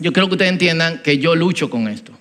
yo 0.00 0.12
quiero 0.12 0.28
que 0.28 0.34
ustedes 0.34 0.52
entiendan 0.52 1.02
que 1.02 1.18
yo 1.18 1.36
lucho 1.36 1.70
con 1.70 1.88
esto. 1.88 2.12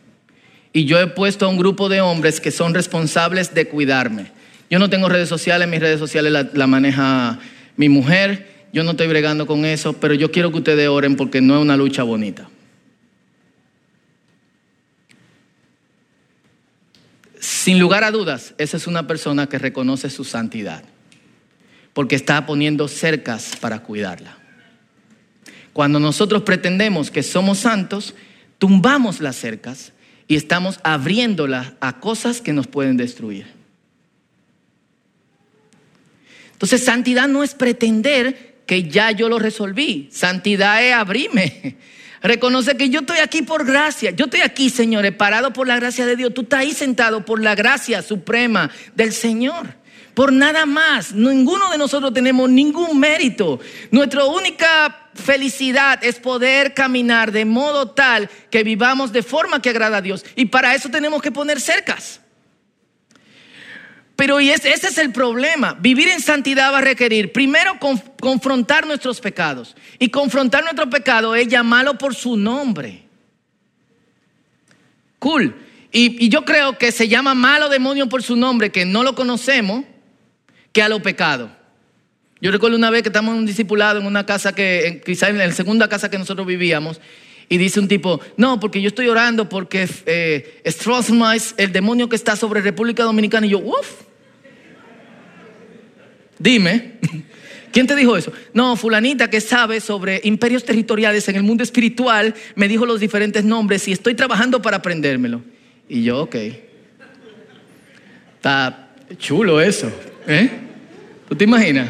Y 0.73 0.85
yo 0.85 0.99
he 0.99 1.07
puesto 1.07 1.45
a 1.45 1.49
un 1.49 1.57
grupo 1.57 1.89
de 1.89 2.01
hombres 2.01 2.41
que 2.41 2.51
son 2.51 2.73
responsables 2.73 3.53
de 3.53 3.67
cuidarme. 3.67 4.31
Yo 4.69 4.79
no 4.79 4.89
tengo 4.89 5.09
redes 5.09 5.29
sociales, 5.29 5.67
mis 5.67 5.79
redes 5.79 5.99
sociales 5.99 6.47
la, 6.53 6.67
maneja 6.67 7.39
mi 7.77 7.89
mujer, 7.89 8.67
yo 8.73 8.83
no 8.83 8.91
estoy 8.91 9.07
bregando 9.07 9.45
con 9.45 9.65
eso, 9.65 9.93
pero 9.93 10.13
yo 10.13 10.31
quiero 10.31 10.51
que 10.51 10.57
ustedes 10.57 10.87
oren 10.87 11.15
porque 11.15 11.41
no 11.41 11.55
es 11.55 11.61
una 11.61 11.77
lucha 11.77 12.03
bonita. 12.03 12.49
Sin 17.39 17.77
lugar 17.79 18.03
a 18.03 18.11
dudas, 18.11 18.55
esa 18.57 18.77
es 18.77 18.87
una 18.87 19.05
persona 19.05 19.47
que 19.47 19.59
reconoce 19.59 20.09
su 20.09 20.23
santidad, 20.23 20.83
porque 21.93 22.15
está 22.15 22.45
poniendo 22.45 22.87
cercas 22.87 23.55
para 23.59 23.83
cuidarla. 23.83 24.37
Cuando 25.73 25.99
nosotros 25.99 26.43
pretendemos 26.43 27.11
que 27.11 27.23
somos 27.23 27.59
santos, 27.59 28.15
tumbamos 28.59 29.19
las 29.19 29.35
cercas 29.35 29.91
y 30.27 30.35
estamos 30.35 30.79
abriéndolas 30.83 31.73
a 31.79 31.99
cosas 31.99 32.41
que 32.41 32.53
nos 32.53 32.67
pueden 32.67 32.95
destruir. 32.95 33.62
Entonces, 36.63 36.85
santidad 36.85 37.27
no 37.27 37.43
es 37.43 37.55
pretender 37.55 38.61
que 38.65 38.87
ya 38.87 39.11
yo 39.11 39.27
lo 39.27 39.37
resolví. 39.37 40.07
Santidad 40.13 40.81
es 40.81 40.93
abrirme. 40.93 41.75
Reconoce 42.23 42.77
que 42.77 42.89
yo 42.89 43.01
estoy 43.01 43.17
aquí 43.17 43.41
por 43.41 43.65
gracia. 43.65 44.11
Yo 44.11 44.25
estoy 44.25 44.39
aquí, 44.39 44.69
señores, 44.69 45.11
parado 45.11 45.51
por 45.51 45.67
la 45.67 45.75
gracia 45.75 46.05
de 46.05 46.15
Dios. 46.15 46.33
Tú 46.33 46.43
estás 46.43 46.61
ahí 46.61 46.71
sentado 46.71 47.25
por 47.25 47.43
la 47.43 47.53
gracia 47.53 48.01
suprema 48.01 48.71
del 48.95 49.11
Señor. 49.11 49.75
Por 50.13 50.31
nada 50.31 50.65
más. 50.65 51.11
Ninguno 51.11 51.69
de 51.69 51.77
nosotros 51.77 52.13
tenemos 52.13 52.49
ningún 52.49 52.97
mérito. 52.97 53.59
Nuestra 53.91 54.23
única 54.23 55.09
felicidad 55.15 56.01
es 56.01 56.15
poder 56.17 56.73
caminar 56.73 57.33
de 57.33 57.43
modo 57.43 57.89
tal 57.89 58.29
que 58.49 58.63
vivamos 58.63 59.11
de 59.11 59.21
forma 59.21 59.61
que 59.61 59.71
agrada 59.71 59.97
a 59.97 60.01
Dios. 60.01 60.23
Y 60.37 60.45
para 60.45 60.73
eso 60.75 60.87
tenemos 60.87 61.21
que 61.21 61.29
poner 61.29 61.59
cercas. 61.59 62.21
Pero 64.15 64.39
y 64.39 64.51
ese, 64.51 64.71
es 64.71 64.97
el 64.97 65.11
problema. 65.11 65.75
Vivir 65.79 66.09
en 66.09 66.21
santidad 66.21 66.71
va 66.71 66.79
a 66.79 66.81
requerir 66.81 67.31
primero 67.31 67.79
confrontar 68.19 68.85
nuestros 68.85 69.19
pecados. 69.19 69.75
Y 69.97 70.09
confrontar 70.09 70.63
nuestro 70.63 70.89
pecado 70.89 71.35
es 71.35 71.47
llamarlo 71.47 71.97
por 71.97 72.13
su 72.13 72.37
nombre. 72.37 73.03
Cool. 75.19 75.55
Y, 75.91 76.29
yo 76.29 76.43
creo 76.43 76.77
que 76.77 76.91
se 76.91 77.07
llama 77.07 77.33
malo 77.33 77.69
demonio 77.69 78.09
por 78.09 78.23
su 78.23 78.35
nombre, 78.35 78.71
que 78.71 78.85
no 78.85 79.03
lo 79.03 79.15
conocemos, 79.15 79.85
que 80.71 80.81
a 80.81 80.89
lo 80.89 81.01
pecado. 81.01 81.49
Yo 82.41 82.51
recuerdo 82.51 82.75
una 82.75 82.89
vez 82.89 83.03
que 83.03 83.09
estamos 83.09 83.33
en 83.33 83.39
un 83.39 83.45
discipulado 83.45 83.99
en 83.99 84.05
una 84.05 84.25
casa 84.25 84.53
que, 84.53 85.01
quizá 85.05 85.29
en 85.29 85.37
la 85.37 85.51
segunda 85.51 85.87
casa 85.87 86.09
que 86.09 86.17
nosotros 86.17 86.45
vivíamos, 86.45 86.99
y 87.49 87.57
dice 87.57 87.79
un 87.79 87.87
tipo, 87.87 88.19
no, 88.37 88.59
porque 88.59 88.81
yo 88.81 88.87
estoy 88.87 89.07
orando 89.07 89.49
porque 89.49 89.87
eh, 90.05 90.61
el 91.57 91.71
demonio 91.71 92.09
que 92.09 92.15
está 92.15 92.35
sobre 92.35 92.61
República 92.61 93.03
Dominicana, 93.03 93.45
y 93.45 93.51
yo, 93.51 93.59
uff. 93.59 94.03
Dime, 96.39 96.93
¿quién 97.71 97.87
te 97.87 97.95
dijo 97.95 98.17
eso? 98.17 98.31
No, 98.53 98.75
fulanita 98.75 99.29
que 99.29 99.39
sabe 99.39 99.79
sobre 99.79 100.21
imperios 100.23 100.65
territoriales 100.65 101.27
en 101.29 101.35
el 101.35 101.43
mundo 101.43 101.63
espiritual, 101.63 102.33
me 102.55 102.67
dijo 102.67 102.85
los 102.85 102.99
diferentes 102.99 103.43
nombres 103.43 103.87
y 103.87 103.91
estoy 103.91 104.15
trabajando 104.15 104.61
para 104.61 104.77
aprendérmelo. 104.77 105.41
Y 105.87 106.03
yo, 106.03 106.21
ok. 106.23 106.35
Está 108.35 108.93
chulo 109.17 109.61
eso, 109.61 109.91
¿eh? 110.27 110.49
¿Tú 111.29 111.35
te 111.35 111.45
imaginas? 111.45 111.89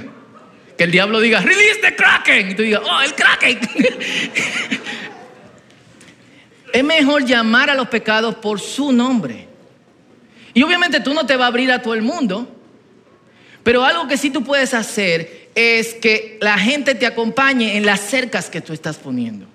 Que 0.77 0.83
el 0.83 0.91
diablo 0.91 1.19
diga, 1.19 1.41
release 1.41 1.79
the 1.81 1.95
kraken. 1.95 2.51
Y 2.51 2.55
tú 2.55 2.63
digas, 2.63 2.81
oh, 2.83 3.01
el 3.01 3.13
kraken. 3.13 3.60
es 6.74 6.84
mejor 6.84 7.24
llamar 7.24 7.70
a 7.70 7.75
los 7.75 7.88
pecados 7.88 8.36
por 8.36 8.60
su 8.60 8.92
nombre. 8.92 9.48
Y 10.56 10.63
obviamente 10.63 11.00
tú 11.00 11.13
no 11.13 11.25
te 11.25 11.38
vas 11.38 11.46
a 11.46 11.48
abrir 11.48 11.72
a 11.72 11.82
todo 11.82 11.94
el 11.94 12.01
mundo. 12.01 12.48
Pero 13.63 13.86
algo 13.86 14.08
que 14.08 14.18
sí 14.18 14.32
tú 14.32 14.44
puedes 14.44 14.74
hacer 14.74 15.50
es 15.56 15.94
que 15.94 16.38
la 16.42 16.58
gente 16.58 16.96
te 16.96 17.06
acompañe 17.06 17.77
en 17.77 17.86
las 17.86 18.01
cercas 18.01 18.50
que 18.50 18.60
tú 18.60 18.74
estás 18.74 18.98
poniendo. 18.98 19.46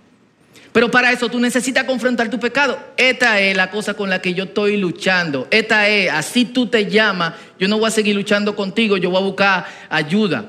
Pero 0.73 0.93
para 0.93 1.11
eso 1.11 1.29
tú 1.29 1.41
necesitas 1.41 1.85
confrontar 1.85 2.31
tu 2.31 2.39
pecado. 2.39 2.79
Esta 2.97 3.41
es 3.41 3.57
la 3.57 3.69
cosa 3.69 3.95
con 3.95 4.09
la 4.09 4.23
que 4.23 4.33
yo 4.33 4.45
estoy 4.45 4.77
luchando. 4.77 5.49
Esta 5.51 5.89
es, 5.89 6.13
así 6.13 6.45
tú 6.45 6.69
te 6.69 6.87
llamas, 6.87 7.35
yo 7.59 7.67
no 7.67 7.79
voy 7.79 7.89
a 7.89 7.91
seguir 7.91 8.15
luchando 8.15 8.55
contigo, 8.55 8.97
yo 8.97 9.11
voy 9.11 9.21
a 9.21 9.25
buscar 9.25 9.67
ayuda. 9.91 10.45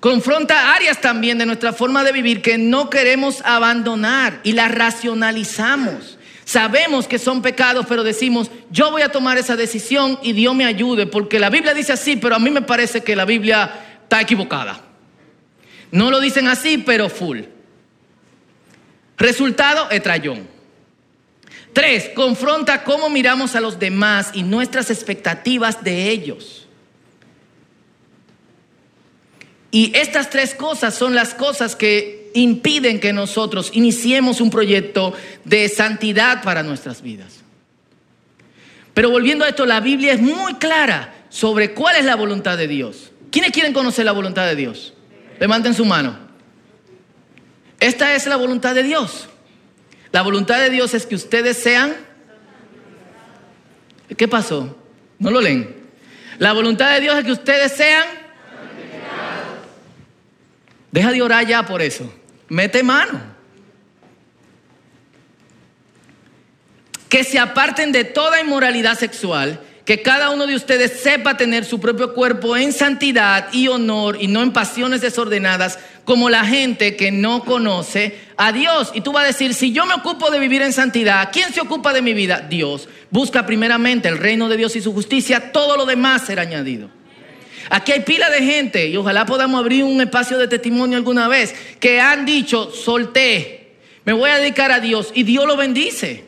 Confronta 0.00 0.74
áreas 0.74 1.00
también 1.00 1.38
de 1.38 1.46
nuestra 1.46 1.72
forma 1.72 2.02
de 2.04 2.12
vivir 2.12 2.40
que 2.40 2.56
no 2.56 2.88
queremos 2.88 3.42
abandonar 3.44 4.40
y 4.42 4.52
las 4.52 4.70
racionalizamos. 4.70 6.13
Sabemos 6.44 7.08
que 7.08 7.18
son 7.18 7.40
pecados, 7.40 7.86
pero 7.88 8.04
decimos, 8.04 8.50
yo 8.70 8.90
voy 8.90 9.02
a 9.02 9.10
tomar 9.10 9.38
esa 9.38 9.56
decisión 9.56 10.18
y 10.22 10.32
Dios 10.32 10.54
me 10.54 10.66
ayude, 10.66 11.06
porque 11.06 11.38
la 11.38 11.50
Biblia 11.50 11.72
dice 11.72 11.92
así, 11.92 12.16
pero 12.16 12.36
a 12.36 12.38
mí 12.38 12.50
me 12.50 12.62
parece 12.62 13.02
que 13.02 13.16
la 13.16 13.24
Biblia 13.24 13.98
está 14.02 14.20
equivocada. 14.20 14.82
No 15.90 16.10
lo 16.10 16.20
dicen 16.20 16.48
así, 16.48 16.78
pero 16.78 17.08
full. 17.08 17.42
Resultado, 19.16 19.90
etrayón. 19.90 20.48
Tres, 21.72 22.10
confronta 22.14 22.84
cómo 22.84 23.08
miramos 23.10 23.56
a 23.56 23.60
los 23.60 23.78
demás 23.78 24.30
y 24.34 24.42
nuestras 24.42 24.90
expectativas 24.90 25.82
de 25.82 26.10
ellos. 26.10 26.63
Y 29.74 29.90
estas 29.96 30.30
tres 30.30 30.54
cosas 30.54 30.94
son 30.94 31.16
las 31.16 31.34
cosas 31.34 31.74
que 31.74 32.30
impiden 32.34 33.00
que 33.00 33.12
nosotros 33.12 33.70
iniciemos 33.72 34.40
un 34.40 34.48
proyecto 34.48 35.14
de 35.44 35.68
santidad 35.68 36.44
para 36.44 36.62
nuestras 36.62 37.02
vidas. 37.02 37.40
Pero 38.94 39.10
volviendo 39.10 39.44
a 39.44 39.48
esto, 39.48 39.66
la 39.66 39.80
Biblia 39.80 40.12
es 40.12 40.20
muy 40.20 40.54
clara 40.54 41.26
sobre 41.28 41.74
cuál 41.74 41.96
es 41.96 42.04
la 42.04 42.14
voluntad 42.14 42.56
de 42.56 42.68
Dios. 42.68 43.10
¿Quiénes 43.32 43.50
quieren 43.50 43.72
conocer 43.72 44.04
la 44.04 44.12
voluntad 44.12 44.46
de 44.46 44.54
Dios? 44.54 44.94
Levanten 45.40 45.74
su 45.74 45.84
mano. 45.84 46.16
Esta 47.80 48.14
es 48.14 48.28
la 48.28 48.36
voluntad 48.36 48.76
de 48.76 48.84
Dios. 48.84 49.28
La 50.12 50.22
voluntad 50.22 50.60
de 50.60 50.70
Dios 50.70 50.94
es 50.94 51.04
que 51.04 51.16
ustedes 51.16 51.56
sean... 51.56 51.96
¿Qué 54.16 54.28
pasó? 54.28 54.78
No 55.18 55.32
lo 55.32 55.40
leen. 55.40 55.74
La 56.38 56.52
voluntad 56.52 56.94
de 56.94 57.00
Dios 57.00 57.16
es 57.18 57.24
que 57.24 57.32
ustedes 57.32 57.72
sean 57.72 58.23
Deja 60.94 61.10
de 61.10 61.22
orar 61.22 61.44
ya 61.44 61.66
por 61.66 61.82
eso. 61.82 62.08
Mete 62.48 62.84
mano. 62.84 63.20
Que 67.08 67.24
se 67.24 67.36
aparten 67.36 67.90
de 67.90 68.04
toda 68.04 68.40
inmoralidad 68.40 68.96
sexual, 68.96 69.60
que 69.84 70.02
cada 70.02 70.30
uno 70.30 70.46
de 70.46 70.54
ustedes 70.54 71.00
sepa 71.00 71.36
tener 71.36 71.64
su 71.64 71.80
propio 71.80 72.14
cuerpo 72.14 72.56
en 72.56 72.72
santidad 72.72 73.48
y 73.52 73.66
honor 73.66 74.18
y 74.20 74.28
no 74.28 74.44
en 74.44 74.52
pasiones 74.52 75.00
desordenadas 75.00 75.80
como 76.04 76.30
la 76.30 76.44
gente 76.44 76.94
que 76.94 77.10
no 77.10 77.44
conoce 77.44 78.16
a 78.36 78.52
Dios. 78.52 78.92
Y 78.94 79.00
tú 79.00 79.10
vas 79.10 79.24
a 79.24 79.26
decir, 79.26 79.52
si 79.54 79.72
yo 79.72 79.86
me 79.86 79.94
ocupo 79.94 80.30
de 80.30 80.38
vivir 80.38 80.62
en 80.62 80.72
santidad, 80.72 81.30
¿quién 81.32 81.52
se 81.52 81.60
ocupa 81.60 81.92
de 81.92 82.02
mi 82.02 82.14
vida? 82.14 82.46
Dios. 82.48 82.88
Busca 83.10 83.44
primeramente 83.46 84.06
el 84.06 84.18
reino 84.18 84.48
de 84.48 84.58
Dios 84.58 84.76
y 84.76 84.80
su 84.80 84.92
justicia, 84.92 85.50
todo 85.50 85.76
lo 85.76 85.86
demás 85.86 86.22
será 86.24 86.42
añadido. 86.42 86.88
Aquí 87.70 87.92
hay 87.92 88.00
pila 88.00 88.30
de 88.30 88.42
gente 88.42 88.88
y 88.88 88.96
ojalá 88.96 89.26
podamos 89.26 89.60
abrir 89.60 89.84
un 89.84 90.00
espacio 90.00 90.38
de 90.38 90.48
testimonio 90.48 90.96
alguna 90.96 91.28
vez 91.28 91.54
que 91.80 92.00
han 92.00 92.26
dicho, 92.26 92.70
solté, 92.70 93.76
me 94.04 94.12
voy 94.12 94.30
a 94.30 94.38
dedicar 94.38 94.70
a 94.70 94.80
Dios 94.80 95.12
y 95.14 95.22
Dios 95.22 95.46
lo 95.46 95.56
bendice. 95.56 96.24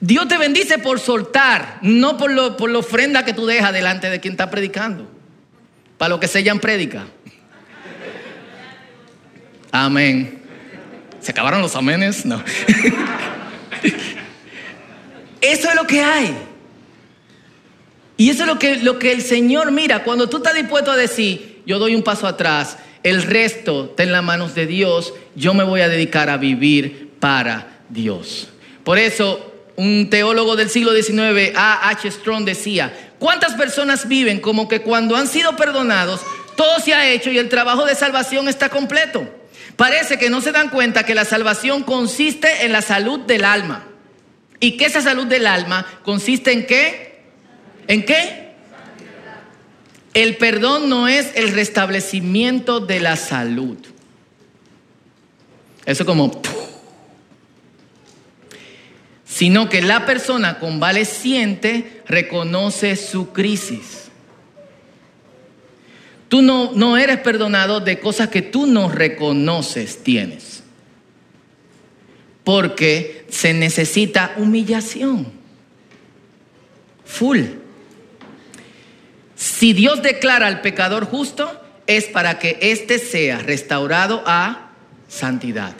Dios 0.00 0.28
te 0.28 0.36
bendice 0.36 0.78
por 0.78 1.00
soltar, 1.00 1.78
no 1.80 2.18
por, 2.18 2.30
lo, 2.30 2.56
por 2.56 2.70
la 2.70 2.78
ofrenda 2.78 3.24
que 3.24 3.32
tú 3.32 3.46
dejas 3.46 3.72
delante 3.72 4.10
de 4.10 4.20
quien 4.20 4.32
está 4.34 4.50
predicando. 4.50 5.10
Para 5.96 6.10
lo 6.10 6.20
que 6.20 6.28
se 6.28 6.42
llaman 6.42 6.60
prédica. 6.60 7.06
Amén. 9.72 10.42
¿Se 11.20 11.30
acabaron 11.30 11.62
los 11.62 11.74
amenes? 11.74 12.26
No. 12.26 12.42
Eso 15.40 15.68
es 15.68 15.74
lo 15.74 15.86
que 15.86 16.02
hay. 16.02 16.36
Y 18.16 18.30
eso 18.30 18.42
es 18.42 18.48
lo 18.48 18.58
que, 18.58 18.76
lo 18.76 18.98
que 18.98 19.12
el 19.12 19.22
Señor 19.22 19.72
mira. 19.72 20.04
Cuando 20.04 20.28
tú 20.28 20.38
estás 20.38 20.54
dispuesto 20.54 20.90
a 20.90 20.96
decir, 20.96 21.62
yo 21.66 21.78
doy 21.78 21.94
un 21.94 22.02
paso 22.02 22.26
atrás, 22.26 22.78
el 23.02 23.22
resto 23.22 23.86
está 23.90 24.02
en 24.02 24.12
las 24.12 24.22
manos 24.22 24.54
de 24.54 24.66
Dios, 24.66 25.12
yo 25.34 25.54
me 25.54 25.64
voy 25.64 25.80
a 25.80 25.88
dedicar 25.88 26.30
a 26.30 26.38
vivir 26.38 27.10
para 27.20 27.80
Dios. 27.88 28.48
Por 28.84 28.98
eso 28.98 29.52
un 29.76 30.08
teólogo 30.10 30.56
del 30.56 30.70
siglo 30.70 30.92
XIX, 30.94 31.52
A. 31.54 31.90
H. 31.90 32.10
Strong, 32.10 32.44
decía, 32.44 33.12
¿cuántas 33.18 33.54
personas 33.54 34.08
viven 34.08 34.40
como 34.40 34.68
que 34.68 34.80
cuando 34.80 35.16
han 35.16 35.28
sido 35.28 35.54
perdonados, 35.54 36.22
todo 36.56 36.80
se 36.80 36.94
ha 36.94 37.08
hecho 37.10 37.30
y 37.30 37.38
el 37.38 37.48
trabajo 37.48 37.84
de 37.84 37.94
salvación 37.94 38.48
está 38.48 38.70
completo? 38.70 39.28
Parece 39.76 40.18
que 40.18 40.30
no 40.30 40.40
se 40.40 40.52
dan 40.52 40.70
cuenta 40.70 41.04
que 41.04 41.14
la 41.14 41.26
salvación 41.26 41.82
consiste 41.82 42.64
en 42.64 42.72
la 42.72 42.80
salud 42.80 43.20
del 43.20 43.44
alma. 43.44 43.84
Y 44.58 44.78
que 44.78 44.86
esa 44.86 45.02
salud 45.02 45.26
del 45.26 45.46
alma 45.46 45.86
consiste 46.02 46.50
en 46.52 46.66
qué? 46.66 47.05
¿En 47.88 48.04
qué? 48.04 48.46
El 50.14 50.36
perdón 50.36 50.88
no 50.88 51.08
es 51.08 51.30
el 51.34 51.52
restablecimiento 51.52 52.80
de 52.80 53.00
la 53.00 53.16
salud. 53.16 53.76
Eso 55.84 56.06
como 56.06 56.42
sino 59.36 59.68
que 59.68 59.82
la 59.82 60.06
persona 60.06 60.58
convaleciente 60.58 62.00
reconoce 62.06 62.96
su 62.96 63.34
crisis. 63.34 64.04
Tú 66.30 66.40
no, 66.40 66.72
no 66.72 66.96
eres 66.96 67.18
perdonado 67.18 67.80
de 67.80 68.00
cosas 68.00 68.30
que 68.30 68.40
tú 68.40 68.66
no 68.66 68.88
reconoces 68.88 70.02
tienes. 70.02 70.62
Porque 72.44 73.26
se 73.28 73.52
necesita 73.52 74.32
humillación. 74.38 75.26
Full. 77.04 77.42
Si 79.58 79.72
Dios 79.72 80.02
declara 80.02 80.48
al 80.48 80.60
pecador 80.60 81.06
justo, 81.06 81.50
es 81.86 82.04
para 82.04 82.38
que 82.38 82.58
éste 82.60 82.98
sea 82.98 83.38
restaurado 83.38 84.22
a 84.26 84.68
santidad. 85.08 85.72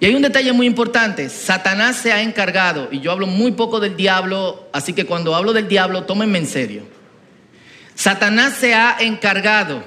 Y 0.00 0.04
hay 0.04 0.14
un 0.14 0.20
detalle 0.20 0.52
muy 0.52 0.66
importante, 0.66 1.30
Satanás 1.30 1.96
se 1.96 2.12
ha 2.12 2.20
encargado, 2.20 2.90
y 2.92 3.00
yo 3.00 3.10
hablo 3.10 3.26
muy 3.26 3.52
poco 3.52 3.80
del 3.80 3.96
diablo, 3.96 4.68
así 4.74 4.92
que 4.92 5.06
cuando 5.06 5.34
hablo 5.34 5.54
del 5.54 5.66
diablo, 5.66 6.04
tómenme 6.04 6.40
en 6.40 6.46
serio. 6.46 6.82
Satanás 7.94 8.52
se 8.60 8.74
ha 8.74 8.98
encargado 9.00 9.82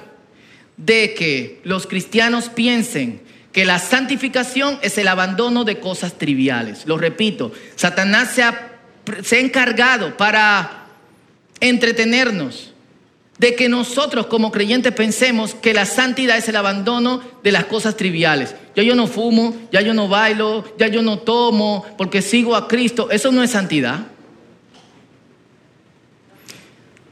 de 0.76 1.14
que 1.14 1.60
los 1.62 1.86
cristianos 1.86 2.48
piensen 2.48 3.22
que 3.52 3.64
la 3.64 3.78
santificación 3.78 4.80
es 4.82 4.98
el 4.98 5.06
abandono 5.06 5.62
de 5.62 5.78
cosas 5.78 6.18
triviales. 6.18 6.84
Lo 6.86 6.98
repito, 6.98 7.52
Satanás 7.76 8.32
se 8.34 8.42
ha, 8.42 8.72
se 9.22 9.36
ha 9.36 9.40
encargado 9.40 10.16
para 10.16 10.88
entretenernos 11.60 12.71
de 13.42 13.56
que 13.56 13.68
nosotros 13.68 14.26
como 14.26 14.52
creyentes 14.52 14.92
pensemos 14.92 15.56
que 15.56 15.74
la 15.74 15.84
santidad 15.84 16.38
es 16.38 16.48
el 16.48 16.54
abandono 16.54 17.20
de 17.42 17.50
las 17.50 17.64
cosas 17.64 17.96
triviales. 17.96 18.54
Ya 18.76 18.84
yo 18.84 18.94
no 18.94 19.08
fumo, 19.08 19.56
ya 19.72 19.80
yo 19.80 19.94
no 19.94 20.06
bailo, 20.06 20.64
ya 20.78 20.86
yo 20.86 21.02
no 21.02 21.18
tomo, 21.18 21.84
porque 21.98 22.22
sigo 22.22 22.54
a 22.54 22.68
Cristo. 22.68 23.10
Eso 23.10 23.32
no 23.32 23.42
es 23.42 23.50
santidad. 23.50 24.06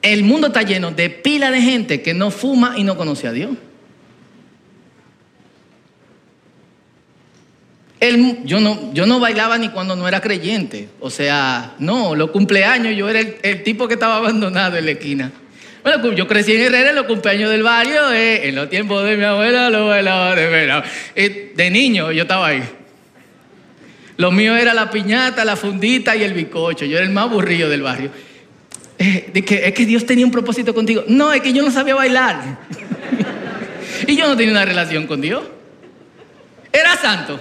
El 0.02 0.22
mundo 0.22 0.46
está 0.46 0.62
lleno 0.62 0.92
de 0.92 1.10
pila 1.10 1.50
de 1.50 1.62
gente 1.62 2.00
que 2.00 2.14
no 2.14 2.30
fuma 2.30 2.74
y 2.76 2.84
no 2.84 2.96
conoce 2.96 3.26
a 3.26 3.32
Dios. 3.32 3.50
yo, 8.44 8.60
no, 8.60 8.94
yo 8.94 9.04
no 9.04 9.18
bailaba 9.18 9.58
ni 9.58 9.70
cuando 9.70 9.96
no 9.96 10.06
era 10.06 10.20
creyente. 10.20 10.90
O 11.00 11.10
sea, 11.10 11.74
no, 11.80 12.14
los 12.14 12.30
cumpleaños 12.30 12.96
yo 12.96 13.08
era 13.08 13.18
el, 13.18 13.36
el 13.42 13.64
tipo 13.64 13.88
que 13.88 13.94
estaba 13.94 14.18
abandonado 14.18 14.76
en 14.76 14.84
la 14.84 14.92
esquina. 14.92 15.32
Bueno, 15.82 16.12
yo 16.12 16.28
crecí 16.28 16.52
en 16.52 16.62
Herrera 16.62 16.90
en 16.90 16.96
los 16.96 17.06
cumpleaños 17.06 17.50
del 17.50 17.62
barrio, 17.62 18.12
eh, 18.12 18.48
en 18.48 18.54
los 18.54 18.68
tiempos 18.68 19.02
de 19.04 19.16
mi 19.16 19.24
abuela 19.24 19.70
lo 19.70 19.86
bailaba 19.86 20.34
de 20.34 20.46
verdad. 20.46 20.84
Eh, 21.14 21.52
de 21.54 21.70
niño 21.70 22.12
yo 22.12 22.22
estaba 22.22 22.48
ahí. 22.48 22.62
Lo 24.18 24.30
mío 24.30 24.54
era 24.56 24.74
la 24.74 24.90
piñata, 24.90 25.44
la 25.44 25.56
fundita 25.56 26.14
y 26.14 26.22
el 26.22 26.34
bicocho. 26.34 26.84
Yo 26.84 26.98
era 26.98 27.06
el 27.06 27.12
más 27.12 27.24
aburrido 27.24 27.70
del 27.70 27.80
barrio. 27.80 28.10
Eh, 28.98 29.30
es 29.32 29.72
que 29.72 29.86
Dios 29.86 30.04
tenía 30.04 30.26
un 30.26 30.30
propósito 30.30 30.74
contigo. 30.74 31.04
No, 31.06 31.32
es 31.32 31.40
que 31.40 31.54
yo 31.54 31.62
no 31.62 31.70
sabía 31.70 31.94
bailar. 31.94 32.58
y 34.06 34.16
yo 34.16 34.28
no 34.28 34.36
tenía 34.36 34.52
una 34.52 34.66
relación 34.66 35.06
con 35.06 35.22
Dios. 35.22 35.42
Era 36.70 36.96
santo. 36.98 37.40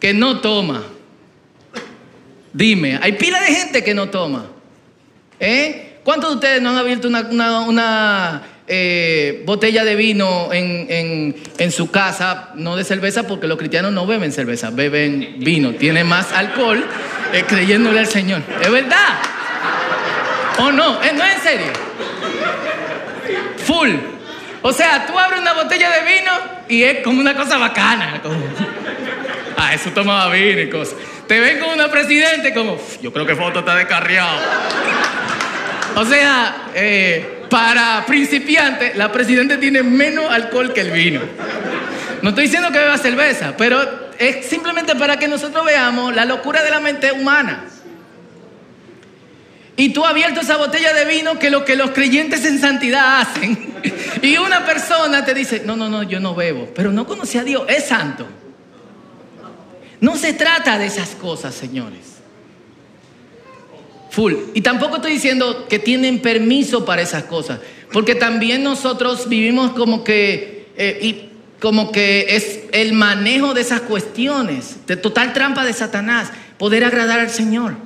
Que 0.00 0.12
no 0.12 0.40
toma. 0.40 0.82
Dime, 2.52 2.98
hay 3.00 3.12
pila 3.12 3.40
de 3.40 3.54
gente 3.54 3.84
que 3.84 3.94
no 3.94 4.08
toma. 4.08 4.50
¿Eh? 5.40 5.96
¿Cuántos 6.04 6.30
de 6.30 6.34
ustedes 6.36 6.62
no 6.62 6.70
han 6.70 6.76
abierto 6.76 7.08
una, 7.08 8.42
eh, 8.68 9.42
botella 9.46 9.84
de 9.84 9.96
vino 9.96 10.50
en, 10.52 11.34
su 11.70 11.90
casa? 11.90 12.50
No 12.54 12.76
de 12.76 12.84
cerveza, 12.84 13.26
porque 13.26 13.46
los 13.46 13.58
cristianos 13.58 13.92
no 13.92 14.06
beben 14.06 14.32
cerveza, 14.32 14.70
beben 14.70 15.36
vino. 15.38 15.72
Tiene 15.72 16.04
más 16.04 16.32
alcohol 16.32 16.84
eh, 17.32 17.44
creyéndole 17.46 18.00
al 18.00 18.06
Señor. 18.06 18.42
¿Es 18.60 18.70
verdad? 18.70 19.18
¿O 20.58 20.70
no? 20.70 20.94
no 20.94 21.00
es 21.00 21.34
en 21.34 21.40
serio. 21.42 21.72
Full. 23.66 23.90
O 24.62 24.72
sea, 24.72 25.06
tú 25.06 25.18
abres 25.18 25.40
una 25.40 25.54
botella 25.54 25.90
de 25.90 26.18
vino 26.18 26.32
y 26.68 26.82
es 26.82 27.02
como 27.02 27.20
una 27.20 27.34
cosa 27.34 27.56
bacana. 27.56 28.20
Ah, 29.56 29.74
eso 29.74 29.90
tomaba 29.90 30.30
vino 30.32 30.60
y 30.60 30.68
cosas. 30.68 30.96
Te 31.26 31.38
ven 31.38 31.60
con 31.60 31.70
una 31.70 31.88
presidente 31.90 32.52
como, 32.52 32.78
yo 33.00 33.12
creo 33.12 33.24
que 33.24 33.36
foto 33.36 33.60
está 33.60 33.74
descarriado. 33.76 34.38
O 35.96 36.04
sea, 36.04 36.70
eh, 36.74 37.44
para 37.50 38.04
principiantes, 38.06 38.96
la 38.96 39.10
presidente 39.10 39.58
tiene 39.58 39.82
menos 39.82 40.30
alcohol 40.30 40.72
que 40.72 40.80
el 40.82 40.90
vino. 40.90 41.20
No 42.22 42.30
estoy 42.30 42.44
diciendo 42.44 42.70
que 42.70 42.78
beba 42.78 42.98
cerveza, 42.98 43.54
pero 43.56 44.10
es 44.18 44.46
simplemente 44.46 44.94
para 44.94 45.18
que 45.18 45.26
nosotros 45.26 45.64
veamos 45.64 46.14
la 46.14 46.24
locura 46.24 46.62
de 46.62 46.70
la 46.70 46.80
mente 46.80 47.12
humana. 47.12 47.64
Y 49.76 49.90
tú 49.94 50.04
has 50.04 50.10
abierto 50.10 50.40
esa 50.40 50.58
botella 50.58 50.92
de 50.92 51.06
vino 51.06 51.38
que 51.38 51.48
lo 51.48 51.64
que 51.64 51.74
los 51.74 51.90
creyentes 51.92 52.44
en 52.44 52.60
santidad 52.60 53.20
hacen. 53.20 53.70
Y 54.22 54.36
una 54.36 54.66
persona 54.66 55.24
te 55.24 55.32
dice, 55.32 55.62
no, 55.64 55.74
no, 55.74 55.88
no, 55.88 56.02
yo 56.02 56.20
no 56.20 56.34
bebo, 56.34 56.68
pero 56.74 56.92
no 56.92 57.06
conoce 57.06 57.38
a 57.38 57.44
Dios, 57.44 57.62
es 57.68 57.86
santo. 57.86 58.26
No 60.02 60.16
se 60.16 60.34
trata 60.34 60.76
de 60.76 60.84
esas 60.84 61.10
cosas, 61.10 61.54
señores. 61.54 62.09
Full. 64.10 64.34
Y 64.54 64.60
tampoco 64.60 64.96
estoy 64.96 65.12
diciendo 65.12 65.66
que 65.68 65.78
tienen 65.78 66.20
permiso 66.20 66.84
para 66.84 67.02
esas 67.02 67.24
cosas, 67.24 67.60
porque 67.92 68.14
también 68.14 68.62
nosotros 68.62 69.28
vivimos 69.28 69.72
como 69.72 70.02
que, 70.02 70.68
eh, 70.76 70.98
y 71.00 71.30
como 71.60 71.92
que 71.92 72.26
es 72.30 72.60
el 72.72 72.92
manejo 72.92 73.54
de 73.54 73.60
esas 73.60 73.82
cuestiones, 73.82 74.86
de 74.86 74.96
total 74.96 75.32
trampa 75.32 75.64
de 75.64 75.72
Satanás, 75.72 76.30
poder 76.58 76.84
agradar 76.84 77.20
al 77.20 77.30
Señor. 77.30 77.76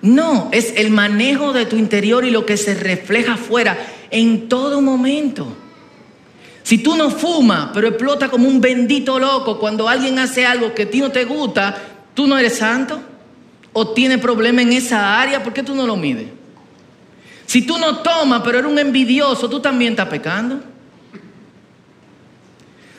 No, 0.00 0.48
es 0.52 0.74
el 0.76 0.90
manejo 0.90 1.52
de 1.52 1.66
tu 1.66 1.76
interior 1.76 2.24
y 2.24 2.30
lo 2.30 2.46
que 2.46 2.56
se 2.56 2.74
refleja 2.74 3.34
afuera 3.34 3.76
en 4.10 4.48
todo 4.48 4.80
momento. 4.80 5.56
Si 6.62 6.78
tú 6.78 6.96
no 6.96 7.10
fumas, 7.10 7.70
pero 7.74 7.88
explota 7.88 8.28
como 8.28 8.46
un 8.46 8.60
bendito 8.60 9.18
loco 9.18 9.58
cuando 9.58 9.88
alguien 9.88 10.18
hace 10.18 10.46
algo 10.46 10.74
que 10.74 10.82
a 10.82 10.90
ti 10.90 11.00
no 11.00 11.10
te 11.10 11.24
gusta, 11.24 11.97
¿tú 12.18 12.26
no 12.26 12.36
eres 12.36 12.58
santo? 12.58 13.00
¿O 13.72 13.92
tienes 13.92 14.18
problema 14.18 14.60
en 14.60 14.72
esa 14.72 15.20
área? 15.20 15.40
¿Por 15.40 15.52
qué 15.52 15.62
tú 15.62 15.72
no 15.72 15.86
lo 15.86 15.94
mides? 15.94 16.26
Si 17.46 17.62
tú 17.62 17.78
no 17.78 17.98
tomas, 17.98 18.42
pero 18.44 18.58
eres 18.58 18.68
un 18.68 18.76
envidioso, 18.76 19.48
tú 19.48 19.60
también 19.60 19.92
estás 19.92 20.08
pecando. 20.08 20.60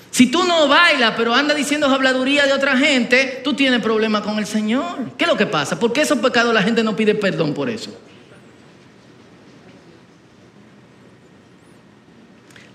Si 0.10 0.28
tú 0.28 0.46
no 0.46 0.70
bailas, 0.70 1.16
pero 1.18 1.34
andas 1.34 1.58
diciendo 1.58 1.88
habladuría 1.88 2.46
de 2.46 2.54
otra 2.54 2.78
gente, 2.78 3.42
tú 3.44 3.54
tienes 3.56 3.82
problema 3.82 4.24
con 4.24 4.40
el 4.40 4.46
Señor. 4.46 5.12
¿Qué 5.18 5.26
es 5.26 5.30
lo 5.30 5.36
que 5.36 5.48
pasa? 5.48 5.78
¿Por 5.78 5.92
qué 5.92 6.00
esos 6.00 6.20
pecados 6.20 6.54
la 6.54 6.64
gente 6.64 6.82
no 6.82 6.96
pide 6.96 7.14
perdón 7.14 7.54
por 7.54 7.70
eso? 7.70 7.94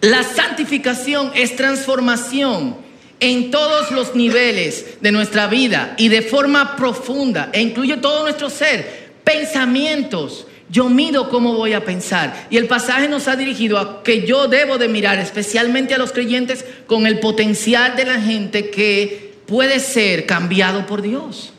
La 0.02 0.22
santificación 0.22 1.32
es 1.34 1.56
transformación 1.56 2.76
en 3.20 3.50
todos 3.50 3.90
los 3.90 4.14
niveles 4.14 5.00
de 5.00 5.12
nuestra 5.12 5.46
vida 5.46 5.94
y 5.96 6.08
de 6.08 6.22
forma 6.22 6.76
profunda 6.76 7.50
e 7.52 7.62
incluye 7.62 7.96
todo 7.96 8.22
nuestro 8.22 8.50
ser, 8.50 9.12
pensamientos. 9.24 10.46
Yo 10.68 10.88
mido 10.88 11.30
cómo 11.30 11.54
voy 11.54 11.72
a 11.72 11.84
pensar. 11.84 12.46
Y 12.50 12.56
el 12.56 12.66
pasaje 12.66 13.08
nos 13.08 13.28
ha 13.28 13.36
dirigido 13.36 13.78
a 13.78 14.02
que 14.02 14.26
yo 14.26 14.48
debo 14.48 14.76
de 14.76 14.88
mirar 14.88 15.18
especialmente 15.18 15.94
a 15.94 15.98
los 15.98 16.12
creyentes 16.12 16.64
con 16.86 17.06
el 17.06 17.20
potencial 17.20 17.96
de 17.96 18.04
la 18.04 18.20
gente 18.20 18.70
que 18.70 19.34
puede 19.46 19.78
ser 19.78 20.26
cambiado 20.26 20.86
por 20.86 21.00
Dios. 21.00 21.53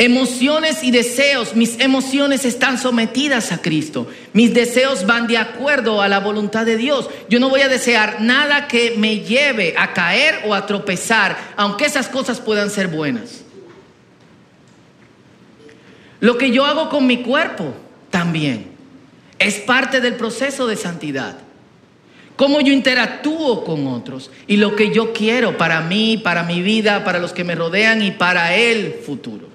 Emociones 0.00 0.84
y 0.84 0.92
deseos, 0.92 1.56
mis 1.56 1.80
emociones 1.80 2.44
están 2.44 2.78
sometidas 2.78 3.50
a 3.50 3.60
Cristo. 3.60 4.06
Mis 4.32 4.54
deseos 4.54 5.04
van 5.04 5.26
de 5.26 5.38
acuerdo 5.38 6.00
a 6.00 6.06
la 6.06 6.20
voluntad 6.20 6.64
de 6.64 6.76
Dios. 6.76 7.10
Yo 7.28 7.40
no 7.40 7.48
voy 7.48 7.62
a 7.62 7.68
desear 7.68 8.20
nada 8.20 8.68
que 8.68 8.94
me 8.96 9.18
lleve 9.20 9.74
a 9.76 9.92
caer 9.92 10.42
o 10.46 10.54
a 10.54 10.66
tropezar, 10.66 11.36
aunque 11.56 11.86
esas 11.86 12.06
cosas 12.06 12.38
puedan 12.38 12.70
ser 12.70 12.86
buenas. 12.86 13.42
Lo 16.20 16.38
que 16.38 16.52
yo 16.52 16.64
hago 16.64 16.90
con 16.90 17.04
mi 17.04 17.22
cuerpo 17.24 17.74
también 18.10 18.70
es 19.40 19.56
parte 19.56 20.00
del 20.00 20.14
proceso 20.14 20.68
de 20.68 20.76
santidad. 20.76 21.38
Cómo 22.36 22.60
yo 22.60 22.72
interactúo 22.72 23.64
con 23.64 23.88
otros 23.88 24.30
y 24.46 24.58
lo 24.58 24.76
que 24.76 24.94
yo 24.94 25.12
quiero 25.12 25.58
para 25.58 25.80
mí, 25.80 26.18
para 26.18 26.44
mi 26.44 26.62
vida, 26.62 27.02
para 27.02 27.18
los 27.18 27.32
que 27.32 27.42
me 27.42 27.56
rodean 27.56 28.00
y 28.00 28.12
para 28.12 28.54
el 28.54 28.94
futuro. 29.04 29.47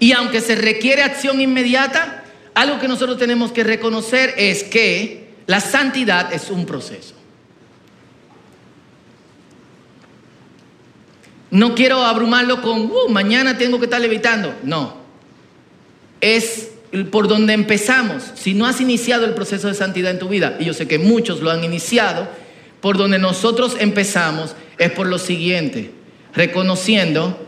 Y 0.00 0.12
aunque 0.12 0.40
se 0.40 0.54
requiere 0.54 1.02
acción 1.02 1.40
inmediata, 1.40 2.24
algo 2.54 2.78
que 2.78 2.88
nosotros 2.88 3.18
tenemos 3.18 3.52
que 3.52 3.64
reconocer 3.64 4.34
es 4.36 4.64
que 4.64 5.28
la 5.46 5.60
santidad 5.60 6.32
es 6.32 6.50
un 6.50 6.66
proceso. 6.66 7.14
No 11.50 11.74
quiero 11.74 12.04
abrumarlo 12.04 12.60
con, 12.60 12.90
uh, 12.90 13.08
mañana 13.08 13.56
tengo 13.56 13.78
que 13.78 13.86
estar 13.86 14.00
levitando. 14.00 14.54
No. 14.62 14.98
Es 16.20 16.70
por 17.10 17.28
donde 17.28 17.54
empezamos. 17.54 18.32
Si 18.34 18.54
no 18.54 18.66
has 18.66 18.80
iniciado 18.80 19.24
el 19.24 19.34
proceso 19.34 19.68
de 19.68 19.74
santidad 19.74 20.10
en 20.10 20.18
tu 20.18 20.28
vida, 20.28 20.56
y 20.60 20.64
yo 20.64 20.74
sé 20.74 20.86
que 20.86 20.98
muchos 20.98 21.40
lo 21.40 21.50
han 21.50 21.64
iniciado, 21.64 22.28
por 22.80 22.96
donde 22.96 23.18
nosotros 23.18 23.76
empezamos 23.78 24.54
es 24.78 24.90
por 24.92 25.06
lo 25.06 25.18
siguiente, 25.18 25.90
reconociendo 26.34 27.46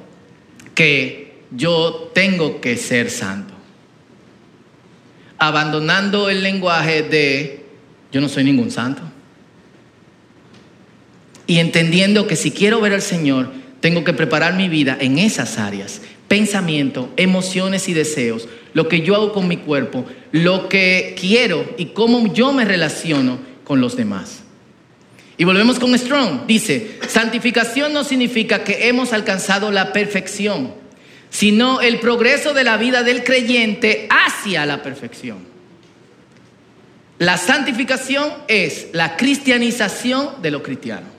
que 0.75 1.30
yo 1.51 2.11
tengo 2.15 2.61
que 2.61 2.77
ser 2.77 3.11
santo. 3.11 3.55
Abandonando 5.39 6.29
el 6.29 6.43
lenguaje 6.43 7.03
de 7.03 7.65
yo 8.13 8.21
no 8.21 8.29
soy 8.29 8.45
ningún 8.45 8.71
santo. 8.71 9.03
Y 11.47 11.59
entendiendo 11.59 12.27
que 12.27 12.37
si 12.37 12.51
quiero 12.51 12.81
ver 12.81 12.93
al 12.93 13.03
Señor, 13.03 13.51
tengo 13.81 14.05
que 14.05 14.13
preparar 14.13 14.55
mi 14.55 14.69
vida 14.69 14.97
en 15.01 15.19
esas 15.19 15.59
áreas. 15.59 16.03
Pensamiento, 16.29 17.13
emociones 17.17 17.89
y 17.89 17.95
deseos. 17.95 18.49
Lo 18.73 18.89
que 18.89 19.01
yo 19.01 19.17
hago 19.17 19.33
con 19.33 19.49
mi 19.49 19.57
cuerpo, 19.57 20.05
lo 20.31 20.69
que 20.69 21.17
quiero 21.19 21.75
y 21.77 21.87
cómo 21.87 22.33
yo 22.33 22.53
me 22.53 22.65
relaciono 22.65 23.39
con 23.65 23.81
los 23.81 23.97
demás. 23.97 24.43
Y 25.39 25.45
volvemos 25.45 25.79
con 25.79 25.99
Strong. 25.99 26.47
Dice, 26.47 26.99
santificación 27.09 27.93
no 27.93 28.05
significa 28.05 28.63
que 28.63 28.89
hemos 28.89 29.13
alcanzado 29.13 29.73
la 29.73 29.93
perfección 29.93 30.75
sino 31.31 31.81
el 31.81 32.01
progreso 32.01 32.53
de 32.53 32.65
la 32.65 32.77
vida 32.77 33.03
del 33.03 33.25
creyente 33.25 34.09
hacia 34.11 34.67
la 34.67 34.83
perfección. 34.83 35.39
La 37.19 37.37
santificación 37.37 38.33
es 38.49 38.89
la 38.93 39.17
cristianización 39.17 40.43
de 40.43 40.51
los 40.51 40.63
cristianos. 40.63 41.11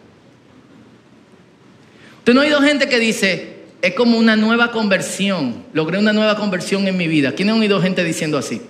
Usted 2.20 2.34
no 2.34 2.42
ha 2.42 2.44
oído 2.44 2.62
gente 2.62 2.90
que 2.90 3.00
dice, 3.00 3.62
es 3.82 3.94
como 3.94 4.18
una 4.18 4.36
nueva 4.36 4.72
conversión, 4.72 5.64
logré 5.74 5.98
una 5.98 6.14
nueva 6.14 6.36
conversión 6.36 6.88
en 6.88 6.98
mi 6.98 7.08
vida. 7.08 7.34
¿Quién 7.34 7.50
ha 7.50 7.56
oído 7.56 7.82
gente 7.82 8.04
diciendo 8.04 8.38
así? 8.38 8.62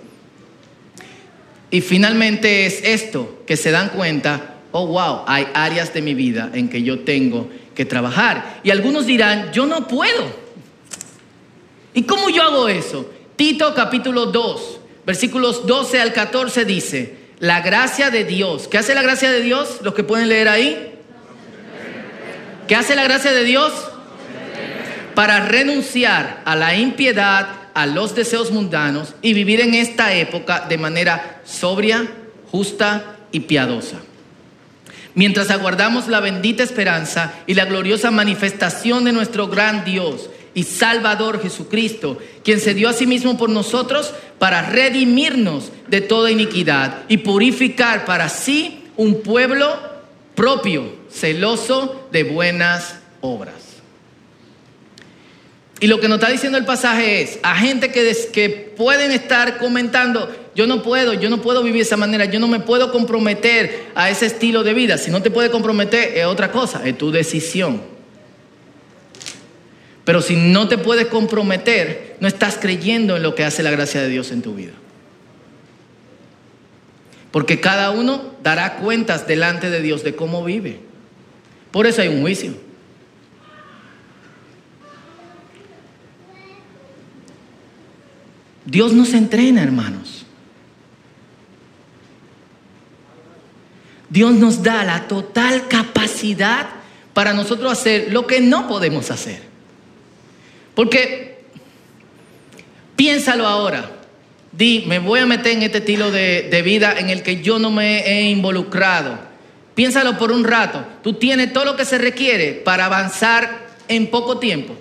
Y 1.70 1.80
finalmente 1.80 2.66
es 2.66 2.82
esto, 2.84 3.42
que 3.46 3.56
se 3.56 3.70
dan 3.70 3.88
cuenta, 3.88 4.56
oh 4.72 4.86
wow, 4.86 5.24
hay 5.26 5.48
áreas 5.54 5.92
de 5.94 6.02
mi 6.02 6.14
vida 6.14 6.50
en 6.52 6.68
que 6.68 6.82
yo 6.82 7.00
tengo 7.00 7.48
que 7.74 7.86
trabajar. 7.86 8.60
Y 8.62 8.70
algunos 8.70 9.06
dirán, 9.06 9.52
yo 9.52 9.66
no 9.66 9.88
puedo. 9.88 10.41
¿Y 11.94 12.02
cómo 12.04 12.30
yo 12.30 12.42
hago 12.42 12.68
eso? 12.68 13.10
Tito 13.36 13.74
capítulo 13.74 14.26
2, 14.26 14.80
versículos 15.04 15.66
12 15.66 16.00
al 16.00 16.12
14 16.12 16.64
dice, 16.64 17.16
la 17.38 17.60
gracia 17.60 18.10
de 18.10 18.24
Dios. 18.24 18.68
¿Qué 18.68 18.78
hace 18.78 18.94
la 18.94 19.02
gracia 19.02 19.30
de 19.30 19.42
Dios? 19.42 19.78
Los 19.82 19.94
que 19.94 20.04
pueden 20.04 20.28
leer 20.28 20.48
ahí. 20.48 20.94
¿Qué 22.68 22.76
hace 22.76 22.94
la 22.94 23.04
gracia 23.04 23.32
de 23.32 23.44
Dios? 23.44 23.72
Para 25.14 25.40
renunciar 25.40 26.40
a 26.44 26.54
la 26.56 26.76
impiedad, 26.76 27.48
a 27.74 27.86
los 27.86 28.14
deseos 28.14 28.50
mundanos 28.50 29.14
y 29.22 29.34
vivir 29.34 29.60
en 29.60 29.74
esta 29.74 30.14
época 30.14 30.66
de 30.68 30.78
manera 30.78 31.40
sobria, 31.44 32.06
justa 32.50 33.16
y 33.32 33.40
piadosa. 33.40 33.96
Mientras 35.14 35.50
aguardamos 35.50 36.08
la 36.08 36.20
bendita 36.20 36.62
esperanza 36.62 37.34
y 37.46 37.54
la 37.54 37.66
gloriosa 37.66 38.10
manifestación 38.10 39.04
de 39.04 39.12
nuestro 39.12 39.48
gran 39.48 39.84
Dios 39.84 40.30
y 40.54 40.64
Salvador 40.64 41.40
Jesucristo, 41.42 42.18
quien 42.44 42.60
se 42.60 42.74
dio 42.74 42.88
a 42.88 42.92
sí 42.92 43.06
mismo 43.06 43.38
por 43.38 43.48
nosotros 43.48 44.12
para 44.38 44.62
redimirnos 44.62 45.70
de 45.88 46.00
toda 46.00 46.30
iniquidad 46.30 47.04
y 47.08 47.18
purificar 47.18 48.04
para 48.04 48.28
sí 48.28 48.84
un 48.96 49.22
pueblo 49.22 49.78
propio, 50.34 50.92
celoso 51.10 52.08
de 52.10 52.24
buenas 52.24 52.96
obras. 53.20 53.54
Y 55.80 55.88
lo 55.88 55.98
que 55.98 56.06
nos 56.06 56.20
está 56.20 56.30
diciendo 56.30 56.58
el 56.58 56.64
pasaje 56.64 57.22
es, 57.22 57.40
a 57.42 57.56
gente 57.56 57.90
que, 57.90 58.16
que 58.32 58.48
pueden 58.76 59.10
estar 59.10 59.58
comentando, 59.58 60.30
yo 60.54 60.68
no 60.68 60.80
puedo, 60.80 61.12
yo 61.12 61.28
no 61.28 61.42
puedo 61.42 61.62
vivir 61.62 61.78
de 61.78 61.86
esa 61.86 61.96
manera, 61.96 62.24
yo 62.26 62.38
no 62.38 62.46
me 62.46 62.60
puedo 62.60 62.92
comprometer 62.92 63.86
a 63.96 64.08
ese 64.08 64.26
estilo 64.26 64.62
de 64.62 64.74
vida. 64.74 64.96
Si 64.96 65.10
no 65.10 65.22
te 65.22 65.32
puede 65.32 65.50
comprometer 65.50 66.16
es 66.16 66.26
otra 66.26 66.52
cosa, 66.52 66.82
es 66.84 66.96
tu 66.96 67.10
decisión. 67.10 67.91
Pero 70.04 70.20
si 70.20 70.36
no 70.36 70.68
te 70.68 70.78
puedes 70.78 71.06
comprometer, 71.06 72.16
no 72.20 72.28
estás 72.28 72.58
creyendo 72.60 73.16
en 73.16 73.22
lo 73.22 73.34
que 73.34 73.44
hace 73.44 73.62
la 73.62 73.70
gracia 73.70 74.02
de 74.02 74.08
Dios 74.08 74.32
en 74.32 74.42
tu 74.42 74.54
vida. 74.54 74.72
Porque 77.30 77.60
cada 77.60 77.90
uno 77.90 78.34
dará 78.42 78.76
cuentas 78.76 79.26
delante 79.26 79.70
de 79.70 79.80
Dios 79.80 80.02
de 80.02 80.14
cómo 80.14 80.44
vive. 80.44 80.80
Por 81.70 81.86
eso 81.86 82.02
hay 82.02 82.08
un 82.08 82.20
juicio. 82.20 82.54
Dios 88.64 88.92
nos 88.92 89.14
entrena, 89.14 89.62
hermanos. 89.62 90.26
Dios 94.10 94.34
nos 94.34 94.62
da 94.62 94.84
la 94.84 95.08
total 95.08 95.68
capacidad 95.68 96.68
para 97.14 97.32
nosotros 97.32 97.72
hacer 97.72 98.12
lo 98.12 98.26
que 98.26 98.40
no 98.40 98.68
podemos 98.68 99.10
hacer. 99.10 99.51
Porque 100.74 101.44
piénsalo 102.96 103.46
ahora. 103.46 103.90
Di, 104.52 104.84
me 104.86 104.98
voy 104.98 105.20
a 105.20 105.26
meter 105.26 105.52
en 105.52 105.62
este 105.62 105.78
estilo 105.78 106.10
de, 106.10 106.62
vida 106.64 106.98
en 106.98 107.08
el 107.08 107.22
que 107.22 107.42
yo 107.42 107.58
no 107.58 107.70
me 107.70 108.06
he 108.06 108.30
involucrado. 108.30 109.18
Piénsalo 109.74 110.18
por 110.18 110.30
un 110.30 110.44
rato. 110.44 110.84
Tú 111.02 111.14
tienes 111.14 111.52
todo 111.52 111.64
lo 111.64 111.76
que 111.76 111.84
se 111.84 111.98
requiere 111.98 112.52
para 112.52 112.84
avanzar 112.84 113.68
en 113.88 114.08
poco 114.08 114.38
tiempo. 114.38 114.76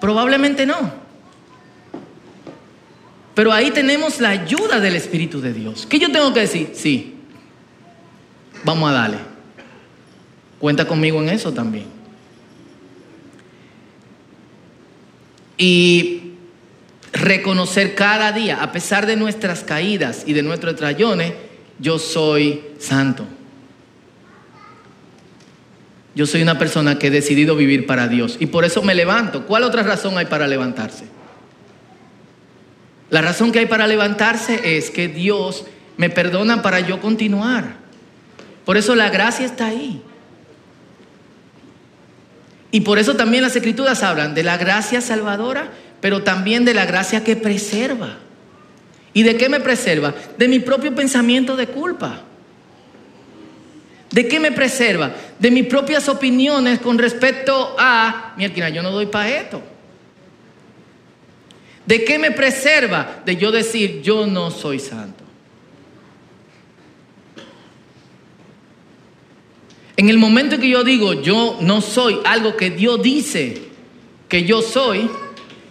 Probablemente 0.00 0.66
no. 0.66 0.92
Pero 3.34 3.52
ahí 3.52 3.72
tenemos 3.72 4.20
la 4.20 4.28
ayuda 4.30 4.78
del 4.78 4.94
Espíritu 4.94 5.40
de 5.40 5.52
Dios. 5.52 5.86
¿Qué 5.86 5.98
yo 5.98 6.12
tengo 6.12 6.32
que 6.32 6.40
decir? 6.40 6.70
Sí. 6.74 7.16
Vamos 8.62 8.90
a 8.90 8.92
darle. 8.92 9.18
Cuenta 10.60 10.86
conmigo 10.86 11.20
en 11.20 11.30
eso 11.30 11.52
también. 11.52 11.93
Y 15.56 16.32
reconocer 17.12 17.94
cada 17.94 18.32
día, 18.32 18.62
a 18.62 18.72
pesar 18.72 19.06
de 19.06 19.16
nuestras 19.16 19.62
caídas 19.62 20.24
y 20.26 20.32
de 20.32 20.42
nuestros 20.42 20.76
trayones, 20.76 21.32
yo 21.78 21.98
soy 21.98 22.62
santo. 22.78 23.26
Yo 26.14 26.26
soy 26.26 26.42
una 26.42 26.58
persona 26.58 26.98
que 26.98 27.08
he 27.08 27.10
decidido 27.10 27.56
vivir 27.56 27.86
para 27.86 28.06
Dios 28.06 28.36
y 28.38 28.46
por 28.46 28.64
eso 28.64 28.82
me 28.82 28.94
levanto. 28.94 29.46
¿Cuál 29.46 29.64
otra 29.64 29.82
razón 29.82 30.16
hay 30.16 30.26
para 30.26 30.46
levantarse? 30.46 31.06
La 33.10 33.20
razón 33.20 33.52
que 33.52 33.60
hay 33.60 33.66
para 33.66 33.86
levantarse 33.86 34.76
es 34.76 34.90
que 34.90 35.08
Dios 35.08 35.66
me 35.96 36.10
perdona 36.10 36.62
para 36.62 36.80
yo 36.80 37.00
continuar. 37.00 37.76
Por 38.64 38.76
eso 38.76 38.94
la 38.94 39.10
gracia 39.10 39.44
está 39.44 39.66
ahí. 39.66 40.02
Y 42.74 42.80
por 42.80 42.98
eso 42.98 43.14
también 43.14 43.44
las 43.44 43.54
escrituras 43.54 44.02
hablan 44.02 44.34
de 44.34 44.42
la 44.42 44.56
gracia 44.56 45.00
salvadora, 45.00 45.68
pero 46.00 46.24
también 46.24 46.64
de 46.64 46.74
la 46.74 46.86
gracia 46.86 47.22
que 47.22 47.36
preserva. 47.36 48.16
¿Y 49.12 49.22
de 49.22 49.36
qué 49.36 49.48
me 49.48 49.60
preserva? 49.60 50.12
De 50.36 50.48
mi 50.48 50.58
propio 50.58 50.92
pensamiento 50.92 51.54
de 51.54 51.68
culpa. 51.68 52.22
¿De 54.10 54.26
qué 54.26 54.40
me 54.40 54.50
preserva? 54.50 55.12
De 55.38 55.52
mis 55.52 55.66
propias 55.66 56.08
opiniones 56.08 56.80
con 56.80 56.98
respecto 56.98 57.76
a, 57.78 58.34
mira, 58.36 58.70
yo 58.70 58.82
no 58.82 58.90
doy 58.90 59.06
para 59.06 59.28
esto. 59.28 59.62
¿De 61.86 62.02
qué 62.02 62.18
me 62.18 62.32
preserva? 62.32 63.22
De 63.24 63.36
yo 63.36 63.52
decir, 63.52 64.02
yo 64.02 64.26
no 64.26 64.50
soy 64.50 64.80
santo. 64.80 65.13
En 69.96 70.08
el 70.08 70.18
momento 70.18 70.56
en 70.56 70.60
que 70.60 70.68
yo 70.68 70.82
digo, 70.82 71.14
yo 71.14 71.58
no 71.60 71.80
soy 71.80 72.18
algo 72.24 72.56
que 72.56 72.70
Dios 72.70 73.00
dice 73.02 73.62
que 74.28 74.44
yo 74.44 74.62
soy, 74.62 75.08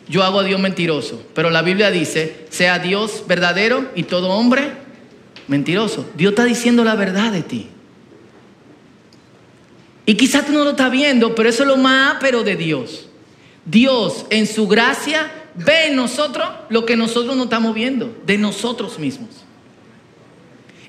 yo 0.08 0.24
hago 0.24 0.40
a 0.40 0.44
Dios 0.44 0.60
mentiroso. 0.60 1.22
Pero 1.34 1.50
la 1.50 1.62
Biblia 1.62 1.92
dice, 1.92 2.46
sea 2.50 2.80
Dios 2.80 3.24
verdadero 3.28 3.90
y 3.96 4.04
todo 4.04 4.30
hombre 4.30 4.72
mentiroso. 5.48 6.10
Dios 6.16 6.32
está 6.32 6.46
diciendo 6.46 6.84
la 6.84 6.96
verdad 6.96 7.32
de 7.32 7.44
ti. 7.44 7.68
Y 10.06 10.16
quizás 10.16 10.46
tú 10.46 10.54
no 10.54 10.64
lo 10.64 10.72
estás 10.72 10.92
viendo, 10.92 11.34
pero 11.36 11.50
eso 11.50 11.64
es 11.64 11.70
lo 11.70 11.78
más 11.78 12.18
pero 12.20 12.44
de 12.44 12.56
Dios. 12.56 13.08
Dios 13.66 14.26
en 14.30 14.48
su 14.48 14.68
gracia 14.68 15.32
ve 15.56 15.88
en 15.88 15.96
nosotros 15.96 16.48
lo 16.70 16.86
que 16.86 16.96
nosotros 16.96 17.36
no 17.36 17.44
estamos 17.44 17.74
viendo, 17.74 18.16
de 18.26 18.38
nosotros 18.38 19.00
mismos. 19.00 19.30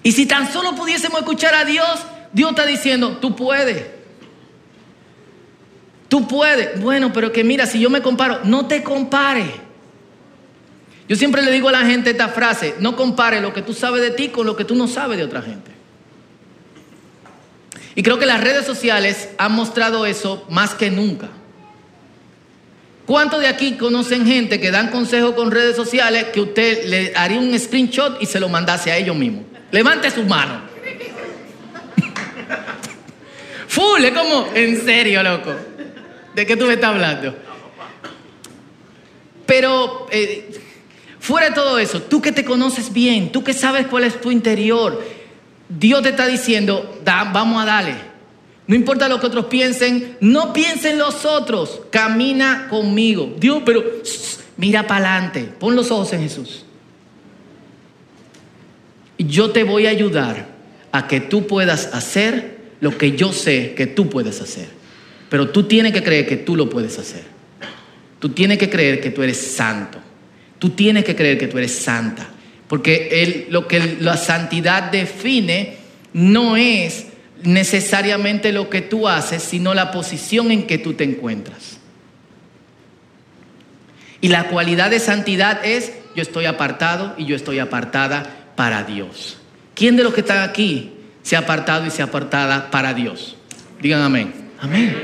Y 0.03 0.13
si 0.13 0.27
tan 0.27 0.53
solo 0.53 0.75
pudiésemos 0.75 1.21
escuchar 1.21 1.55
a 1.55 1.65
Dios, 1.65 2.01
Dios 2.35 2.51
está 2.51 2.67
diciendo, 2.67 3.19
tú 3.19 3.35
puedes. 3.35 3.87
Tú 6.09 6.29
puedes. 6.29 6.81
Bueno, 6.81 7.13
pero 7.13 7.33
que 7.33 7.45
mira, 7.45 7.65
si 7.65 7.79
yo 7.79 7.89
me 7.89 8.03
comparo, 8.03 8.41
no 8.45 8.67
te 8.67 8.83
compare. 8.83 9.47
Yo 11.09 11.17
siempre 11.17 11.43
le 11.43 11.53
digo 11.53 11.69
a 11.69 11.73
la 11.73 11.87
gente 11.87 12.11
esta 12.11 12.29
frase, 12.29 12.75
no 12.81 12.97
compare 12.97 13.41
lo 13.41 13.55
que 13.55 13.63
tú 13.63 13.73
sabes 13.73 14.03
de 14.03 14.11
ti 14.11 14.29
con 14.29 14.47
lo 14.47 14.57
que 14.57 14.65
tú 14.65 14.75
no 14.75 14.89
sabes 14.89 15.17
de 15.17 15.25
otra 15.25 15.43
gente. 15.43 15.71
Y 17.95 18.03
creo 18.03 18.19
que 18.19 18.27
las 18.27 18.41
redes 18.41 18.67
sociales 18.67 19.29
han 19.39 19.53
mostrado 19.53 20.05
eso 20.05 20.45
más 20.51 20.75
que 20.75 20.91
nunca. 20.91 21.29
¿Cuántos 23.07 23.41
de 23.41 23.47
aquí 23.47 23.75
conocen 23.75 24.27
gente 24.27 24.59
que 24.59 24.71
dan 24.73 24.89
consejos 24.89 25.35
con 25.35 25.51
redes 25.51 25.77
sociales 25.77 26.25
que 26.33 26.41
usted 26.41 26.87
le 26.87 27.13
haría 27.15 27.39
un 27.39 27.57
screenshot 27.57 28.21
y 28.21 28.27
se 28.27 28.41
lo 28.41 28.49
mandase 28.49 28.91
a 28.91 28.97
ellos 28.97 29.15
mismos? 29.15 29.45
Levante 29.71 30.11
su 30.11 30.25
mano. 30.25 30.74
Full, 33.75 34.05
es 34.05 34.13
como, 34.13 34.47
en 34.55 34.85
serio, 34.85 35.21
loco. 35.25 35.51
¿De 36.33 36.47
qué 36.47 36.57
tú 36.57 36.65
me 36.67 36.75
estás 36.75 36.91
hablando? 36.91 37.35
Pero 39.47 40.07
eh, 40.13 40.49
fuera 41.19 41.49
de 41.49 41.57
todo 41.57 41.81
eso, 41.81 42.01
tú 42.03 42.23
que 42.23 42.31
te 42.31 42.45
conoces 42.45 42.93
bien, 42.93 43.33
tú 43.33 43.43
que 43.43 43.53
sabes 43.53 43.89
cuál 43.89 44.05
es 44.05 44.21
tu 44.21 44.31
interior, 44.31 45.03
Dios 45.69 46.05
te 46.05 46.11
está 46.11 46.29
diciendo, 46.29 47.01
vamos 47.05 47.61
a 47.61 47.67
darle. 47.67 47.97
No 48.69 48.77
importa 48.77 49.09
lo 49.09 49.19
que 49.19 49.27
otros 49.27 49.47
piensen, 49.47 50.19
no 50.21 50.53
piensen 50.53 50.97
los 50.97 51.25
otros, 51.25 51.81
camina 51.91 52.69
conmigo. 52.71 53.35
Dios, 53.39 53.61
pero 53.67 53.83
mira 54.57 54.87
para 54.87 55.17
adelante, 55.17 55.53
pon 55.59 55.75
los 55.75 55.91
ojos 55.91 56.13
en 56.13 56.21
Jesús. 56.21 56.65
Yo 59.19 59.51
te 59.51 59.65
voy 59.65 59.89
a 59.89 59.91
ayudar 59.91 60.47
a 60.93 61.09
que 61.09 61.19
tú 61.19 61.49
puedas 61.49 61.93
hacer 61.93 62.54
lo 62.85 62.99
que 62.99 63.17
yo 63.17 63.33
sé 63.33 63.73
que 63.75 63.87
tú 63.87 64.11
puedes 64.11 64.43
hacer. 64.43 64.67
Pero 65.31 65.49
tú 65.49 65.63
tienes 65.63 65.95
que 65.95 66.03
creer 66.03 66.27
que 66.27 66.37
tú 66.37 66.55
lo 66.55 66.69
puedes 66.69 66.99
hacer. 66.99 67.23
Tú 68.19 68.29
tienes 68.29 68.59
que 68.59 68.69
creer 68.69 69.01
que 69.01 69.09
tú 69.09 69.23
eres 69.23 69.39
santo. 69.39 69.99
Tú 70.59 70.69
tienes 70.69 71.03
que 71.03 71.17
creer 71.17 71.39
que 71.39 71.49
tú 71.49 71.57
eres 71.57 71.75
santa. 71.75 72.29
Porque 72.69 73.47
lo 73.49 73.67
que 73.67 73.97
la 74.01 74.19
santidad 74.19 74.91
define 74.91 75.79
no 76.13 76.59
es 76.59 77.07
necesariamente 77.43 78.53
lo 78.53 78.69
que 78.69 78.83
tú 78.83 79.09
haces, 79.09 79.43
sino 79.43 79.73
la 79.73 79.91
posición 79.91 80.51
en 80.51 80.67
que 80.67 80.77
tú 80.77 80.93
te 80.93 81.05
encuentras. 81.05 81.79
Y 84.21 84.29
la 84.29 84.49
cualidad 84.49 84.91
de 84.91 85.01
santidad 85.01 85.65
es 85.65 85.91
yo 86.15 86.21
estoy 86.21 86.45
apartado 86.45 87.15
y 87.17 87.25
yo 87.25 87.35
estoy 87.35 87.61
apartada 87.61 88.51
para 88.57 88.85
Dios. 88.85 89.39
¿Quién 89.75 89.97
de 89.97 90.05
los 90.05 90.13
que 90.13 90.21
están 90.21 90.47
aquí 90.47 90.94
se 91.25 91.35
ha 91.35 91.41
apartado 91.41 91.87
y 91.87 91.91
se 91.91 92.03
ha 92.03 92.05
apartada 92.05 92.71
para 92.71 92.95
Dios? 92.95 93.37
Digan 93.81 94.03
amén. 94.03 94.33
Amén. 94.61 94.95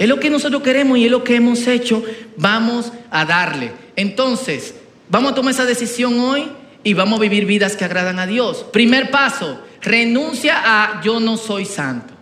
Es 0.00 0.08
lo 0.08 0.18
que 0.18 0.28
nosotros 0.28 0.62
queremos 0.62 0.98
y 0.98 1.04
es 1.04 1.10
lo 1.10 1.22
que 1.22 1.36
hemos 1.36 1.66
hecho. 1.68 2.02
Vamos 2.36 2.92
a 3.10 3.24
darle. 3.24 3.70
Entonces, 3.94 4.74
vamos 5.08 5.32
a 5.32 5.34
tomar 5.36 5.52
esa 5.52 5.64
decisión 5.64 6.18
hoy 6.18 6.50
y 6.82 6.94
vamos 6.94 7.18
a 7.18 7.22
vivir 7.22 7.46
vidas 7.46 7.76
que 7.76 7.84
agradan 7.84 8.18
a 8.18 8.26
Dios. 8.26 8.66
Primer 8.72 9.10
paso, 9.10 9.62
renuncia 9.80 10.60
a 10.64 11.00
yo 11.02 11.20
no 11.20 11.36
soy 11.36 11.64
santo. 11.64 12.12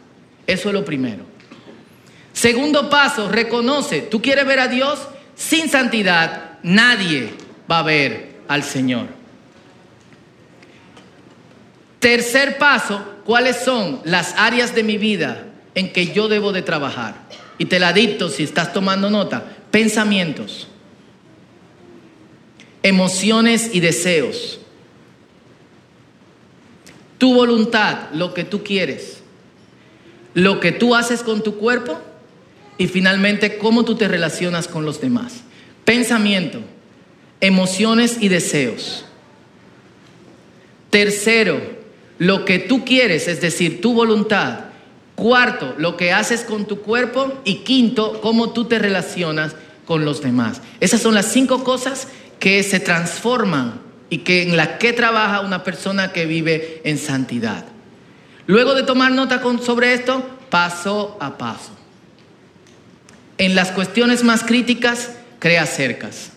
Eso 0.46 0.68
es 0.68 0.74
lo 0.74 0.84
primero. 0.84 1.24
Segundo 2.32 2.90
paso, 2.90 3.28
reconoce, 3.28 4.02
tú 4.02 4.20
quieres 4.20 4.46
ver 4.46 4.58
a 4.60 4.68
Dios 4.68 5.00
sin 5.34 5.68
santidad, 5.68 6.58
nadie 6.62 7.30
va 7.70 7.78
a 7.78 7.82
ver 7.82 8.40
al 8.48 8.62
Señor. 8.62 9.06
Tercer 12.00 12.58
paso, 12.58 13.13
¿cuáles 13.24 13.56
son 13.64 14.00
las 14.04 14.34
áreas 14.36 14.74
de 14.74 14.82
mi 14.82 14.98
vida 14.98 15.46
en 15.74 15.92
que 15.92 16.12
yo 16.12 16.28
debo 16.28 16.52
de 16.52 16.62
trabajar? 16.62 17.28
Y 17.58 17.66
te 17.66 17.78
la 17.78 17.92
dicto 17.92 18.28
si 18.28 18.42
estás 18.42 18.72
tomando 18.72 19.10
nota. 19.10 19.44
Pensamientos 19.70 20.68
emociones 22.84 23.70
y 23.72 23.80
deseos. 23.80 24.60
Tu 27.18 27.34
voluntad, 27.34 28.10
lo 28.12 28.34
que 28.34 28.44
tú 28.44 28.62
quieres, 28.62 29.22
lo 30.34 30.60
que 30.60 30.70
tú 30.70 30.94
haces 30.94 31.22
con 31.22 31.42
tu 31.42 31.56
cuerpo 31.56 31.98
y 32.76 32.86
finalmente 32.86 33.56
cómo 33.56 33.84
tú 33.86 33.96
te 33.96 34.06
relacionas 34.06 34.68
con 34.68 34.84
los 34.84 35.00
demás. 35.00 35.40
Pensamiento, 35.86 36.60
emociones 37.40 38.18
y 38.20 38.28
deseos. 38.28 39.06
Tercero, 40.90 41.60
lo 42.18 42.44
que 42.44 42.58
tú 42.58 42.84
quieres, 42.84 43.28
es 43.28 43.40
decir, 43.40 43.80
tu 43.80 43.94
voluntad. 43.94 44.66
Cuarto, 45.14 45.74
lo 45.78 45.96
que 45.96 46.12
haces 46.12 46.42
con 46.42 46.66
tu 46.66 46.80
cuerpo. 46.80 47.40
Y 47.44 47.56
quinto, 47.56 48.20
cómo 48.20 48.52
tú 48.52 48.64
te 48.64 48.78
relacionas 48.78 49.54
con 49.84 50.04
los 50.04 50.22
demás. 50.22 50.60
Esas 50.80 51.00
son 51.00 51.14
las 51.14 51.26
cinco 51.26 51.64
cosas 51.64 52.08
que 52.38 52.62
se 52.62 52.80
transforman 52.80 53.80
y 54.10 54.18
que 54.18 54.42
en 54.42 54.56
la 54.56 54.78
que 54.78 54.92
trabaja 54.92 55.40
una 55.40 55.64
persona 55.64 56.12
que 56.12 56.26
vive 56.26 56.80
en 56.84 56.98
santidad. 56.98 57.64
Luego 58.46 58.74
de 58.74 58.82
tomar 58.82 59.12
nota 59.12 59.40
sobre 59.62 59.94
esto, 59.94 60.22
paso 60.50 61.16
a 61.20 61.38
paso. 61.38 61.70
En 63.38 63.54
las 63.54 63.72
cuestiones 63.72 64.22
más 64.22 64.44
críticas, 64.44 65.10
crea 65.38 65.66
cercas. 65.66 66.30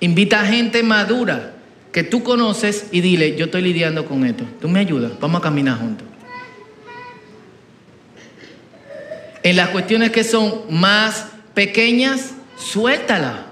Invita 0.00 0.40
a 0.40 0.46
gente 0.46 0.82
madura 0.82 1.54
que 1.92 2.04
tú 2.04 2.22
conoces 2.22 2.86
y 2.92 3.00
dile, 3.00 3.36
yo 3.36 3.46
estoy 3.46 3.62
lidiando 3.62 4.04
con 4.06 4.24
esto. 4.24 4.44
Tú 4.60 4.68
me 4.68 4.80
ayudas, 4.80 5.12
vamos 5.20 5.40
a 5.40 5.42
caminar 5.42 5.78
juntos. 5.78 6.06
En 9.42 9.56
las 9.56 9.70
cuestiones 9.70 10.10
que 10.10 10.22
son 10.22 10.62
más 10.70 11.26
pequeñas, 11.54 12.34
suéltala. 12.56 13.46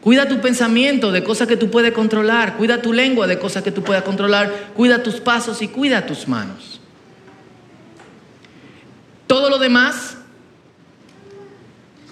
Cuida 0.00 0.28
tu 0.28 0.40
pensamiento 0.40 1.10
de 1.10 1.24
cosas 1.24 1.48
que 1.48 1.56
tú 1.56 1.70
puedes 1.70 1.92
controlar. 1.92 2.56
Cuida 2.56 2.80
tu 2.80 2.92
lengua 2.92 3.26
de 3.26 3.38
cosas 3.38 3.64
que 3.64 3.72
tú 3.72 3.82
puedas 3.82 4.04
controlar. 4.04 4.70
Cuida 4.76 5.02
tus 5.02 5.16
pasos 5.16 5.62
y 5.62 5.68
cuida 5.68 6.06
tus 6.06 6.28
manos. 6.28 6.80
Todo 9.26 9.50
lo 9.50 9.58
demás, 9.58 10.15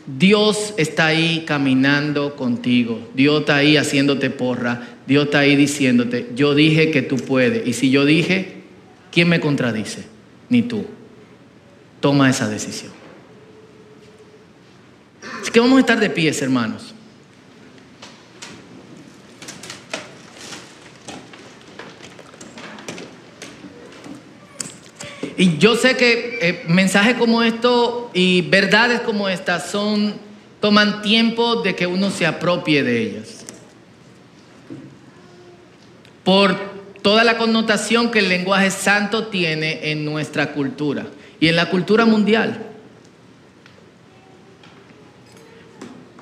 Dios 0.07 0.75
está 0.77 1.07
ahí 1.07 1.45
caminando 1.47 2.37
contigo. 2.37 3.09
Dios 3.15 3.41
está 3.41 3.57
ahí 3.57 3.77
haciéndote 3.77 4.31
porra. 4.31 4.99
Dios 5.07 5.27
está 5.27 5.41
ahí 5.41 5.57
diciéndote, 5.57 6.31
yo 6.35 6.55
dije 6.55 6.91
que 6.91 7.03
tú 7.03 7.17
puedes. 7.17 7.67
Y 7.67 7.73
si 7.73 7.91
yo 7.91 8.05
dije, 8.05 8.63
¿quién 9.11 9.29
me 9.29 9.41
contradice? 9.41 10.05
Ni 10.49 10.63
tú. 10.63 10.87
Toma 12.01 12.29
esa 12.29 12.49
decisión. 12.49 12.93
Así 15.41 15.51
que 15.51 15.61
vamos 15.61 15.79
a 15.79 15.81
estar 15.81 16.01
de 16.01 16.11
pies, 16.11 16.41
hermanos. 16.43 16.95
Y 25.45 25.59
yo 25.59 25.77
sé 25.77 25.95
que 25.95 26.39
eh, 26.41 26.65
mensajes 26.69 27.17
como 27.17 27.43
esto 27.43 28.11
y 28.15 28.41
verdades 28.41 29.01
como 29.01 29.29
estas 29.29 29.71
son, 29.71 30.15
toman 30.59 31.03
tiempo 31.03 31.57
de 31.57 31.77
que 31.77 31.87
uno 31.87 32.11
se 32.11 32.25
apropie 32.25 32.83
de 32.83 33.03
ellas. 33.03 33.45
Por 36.25 36.57
toda 37.03 37.25
la 37.25 37.37
connotación 37.37 38.11
que 38.11 38.21
el 38.21 38.31
lenguaje 38.31 38.71
santo 38.71 39.27
tiene 39.27 39.91
en 39.91 40.07
nuestra 40.07 40.55
cultura 40.55 41.05
y 41.39 41.49
en 41.49 41.57
la 41.57 41.69
cultura 41.69 42.07
mundial. 42.07 42.65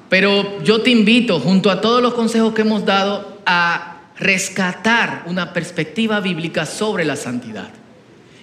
Pero 0.09 0.65
yo 0.65 0.83
te 0.83 0.91
invito, 0.91 1.39
junto 1.39 1.71
a 1.71 1.81
todos 1.81 2.03
los 2.03 2.15
consejos 2.15 2.55
que 2.55 2.63
hemos 2.63 2.85
dado, 2.85 3.41
a 3.47 4.01
rescatar 4.19 5.23
una 5.27 5.53
perspectiva 5.53 6.19
bíblica 6.19 6.67
sobre 6.67 7.05
la 7.05 7.15
santidad 7.15 7.82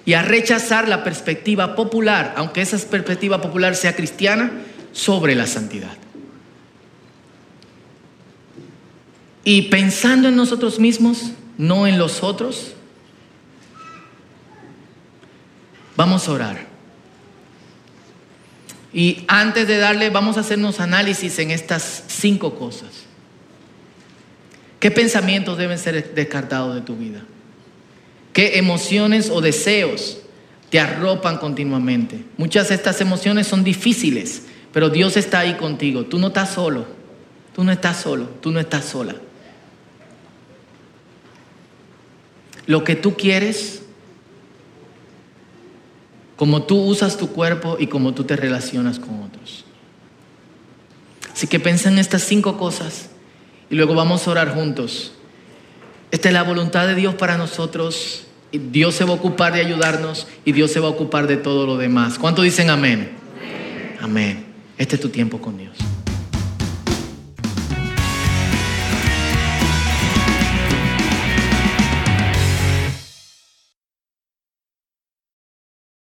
y 0.10 0.16
a 0.16 0.24
rechazar 0.24 0.88
la 0.88 1.04
perspectiva 1.04 1.76
popular, 1.76 2.34
aunque 2.36 2.62
esa 2.62 2.80
perspectiva 2.90 3.42
popular 3.42 3.76
sea 3.76 3.96
cristiana, 3.96 4.50
sobre 4.92 5.36
la 5.36 5.46
santidad. 5.46 5.96
Y 9.44 9.70
pensando 9.70 10.30
en 10.30 10.36
nosotros 10.36 10.80
mismos, 10.80 11.34
no 11.60 11.86
en 11.86 12.00
los 12.00 12.24
otros, 12.24 12.74
vamos 15.96 16.28
a 16.28 16.32
orar. 16.32 16.68
Y 18.92 19.26
antes 19.28 19.68
de 19.68 19.78
darle, 19.78 20.10
vamos 20.10 20.38
a 20.38 20.40
hacernos 20.40 20.80
análisis 20.80 21.38
en 21.38 21.52
estas 21.52 22.06
cinco 22.08 22.56
cosas. 22.56 22.90
¿Qué 24.80 24.90
pensamientos 24.90 25.60
deben 25.60 25.78
ser 25.78 26.16
descartados 26.16 26.74
de 26.74 26.82
tu 26.82 26.96
vida? 26.96 27.22
¿Qué 28.34 28.58
emociones 28.58 29.30
o 29.30 29.42
deseos 29.42 30.18
te 30.70 30.80
arropan 30.80 31.38
continuamente? 31.38 32.26
Muchas 32.38 32.70
de 32.70 32.76
estas 32.76 33.02
emociones 33.02 33.48
son 33.48 33.64
difíciles, 33.64 34.44
pero 34.72 34.90
Dios 34.90 35.18
está 35.18 35.40
ahí 35.40 35.56
contigo. 35.56 36.06
Tú 36.06 36.20
no 36.20 36.28
estás 36.28 36.52
solo. 36.54 36.86
Tú 37.56 37.64
no 37.64 37.72
estás 37.72 37.98
solo. 37.98 38.26
Tú 38.42 38.52
no 38.52 38.60
estás 38.60 38.86
sola. 38.86 39.16
Lo 42.68 42.84
que 42.84 42.96
tú 42.96 43.16
quieres, 43.16 43.82
como 46.36 46.64
tú 46.64 46.78
usas 46.84 47.18
tu 47.18 47.30
cuerpo 47.30 47.78
y 47.80 47.88
como 47.88 48.14
tú 48.14 48.26
te 48.26 48.36
relacionas 48.36 49.00
con 49.00 49.24
otros. 49.24 49.66
Así 51.34 51.48
que 51.48 51.60
piensa 51.60 51.90
en 51.90 51.98
estas 51.98 52.22
cinco 52.22 52.58
cosas 52.58 53.10
y 53.70 53.76
luego 53.76 53.96
vamos 53.96 54.28
a 54.28 54.32
orar 54.32 54.54
juntos. 54.54 55.14
Esta 56.12 56.30
es 56.30 56.34
la 56.34 56.44
voluntad 56.44 56.88
de 56.88 56.96
Dios 56.96 57.16
para 57.16 57.38
nosotros. 57.38 58.26
Dios 58.52 58.96
se 58.96 59.04
va 59.04 59.12
a 59.12 59.16
ocupar 59.16 59.54
de 59.54 59.62
ayudarnos 59.62 60.28
y 60.44 60.54
Dios 60.54 60.72
se 60.72 60.80
va 60.80 60.88
a 60.88 60.92
ocupar 60.92 61.28
de 61.28 61.38
todo 61.38 61.68
lo 61.68 61.78
demás. 61.78 62.18
¿Cuánto 62.18 62.42
dicen 62.42 62.70
amén? 62.70 63.12
Amén. 63.40 63.98
amén. 64.02 64.46
Este 64.78 64.96
es 64.96 65.02
tu 65.02 65.10
tiempo 65.10 65.40
con 65.40 65.58
Dios. 65.58 65.78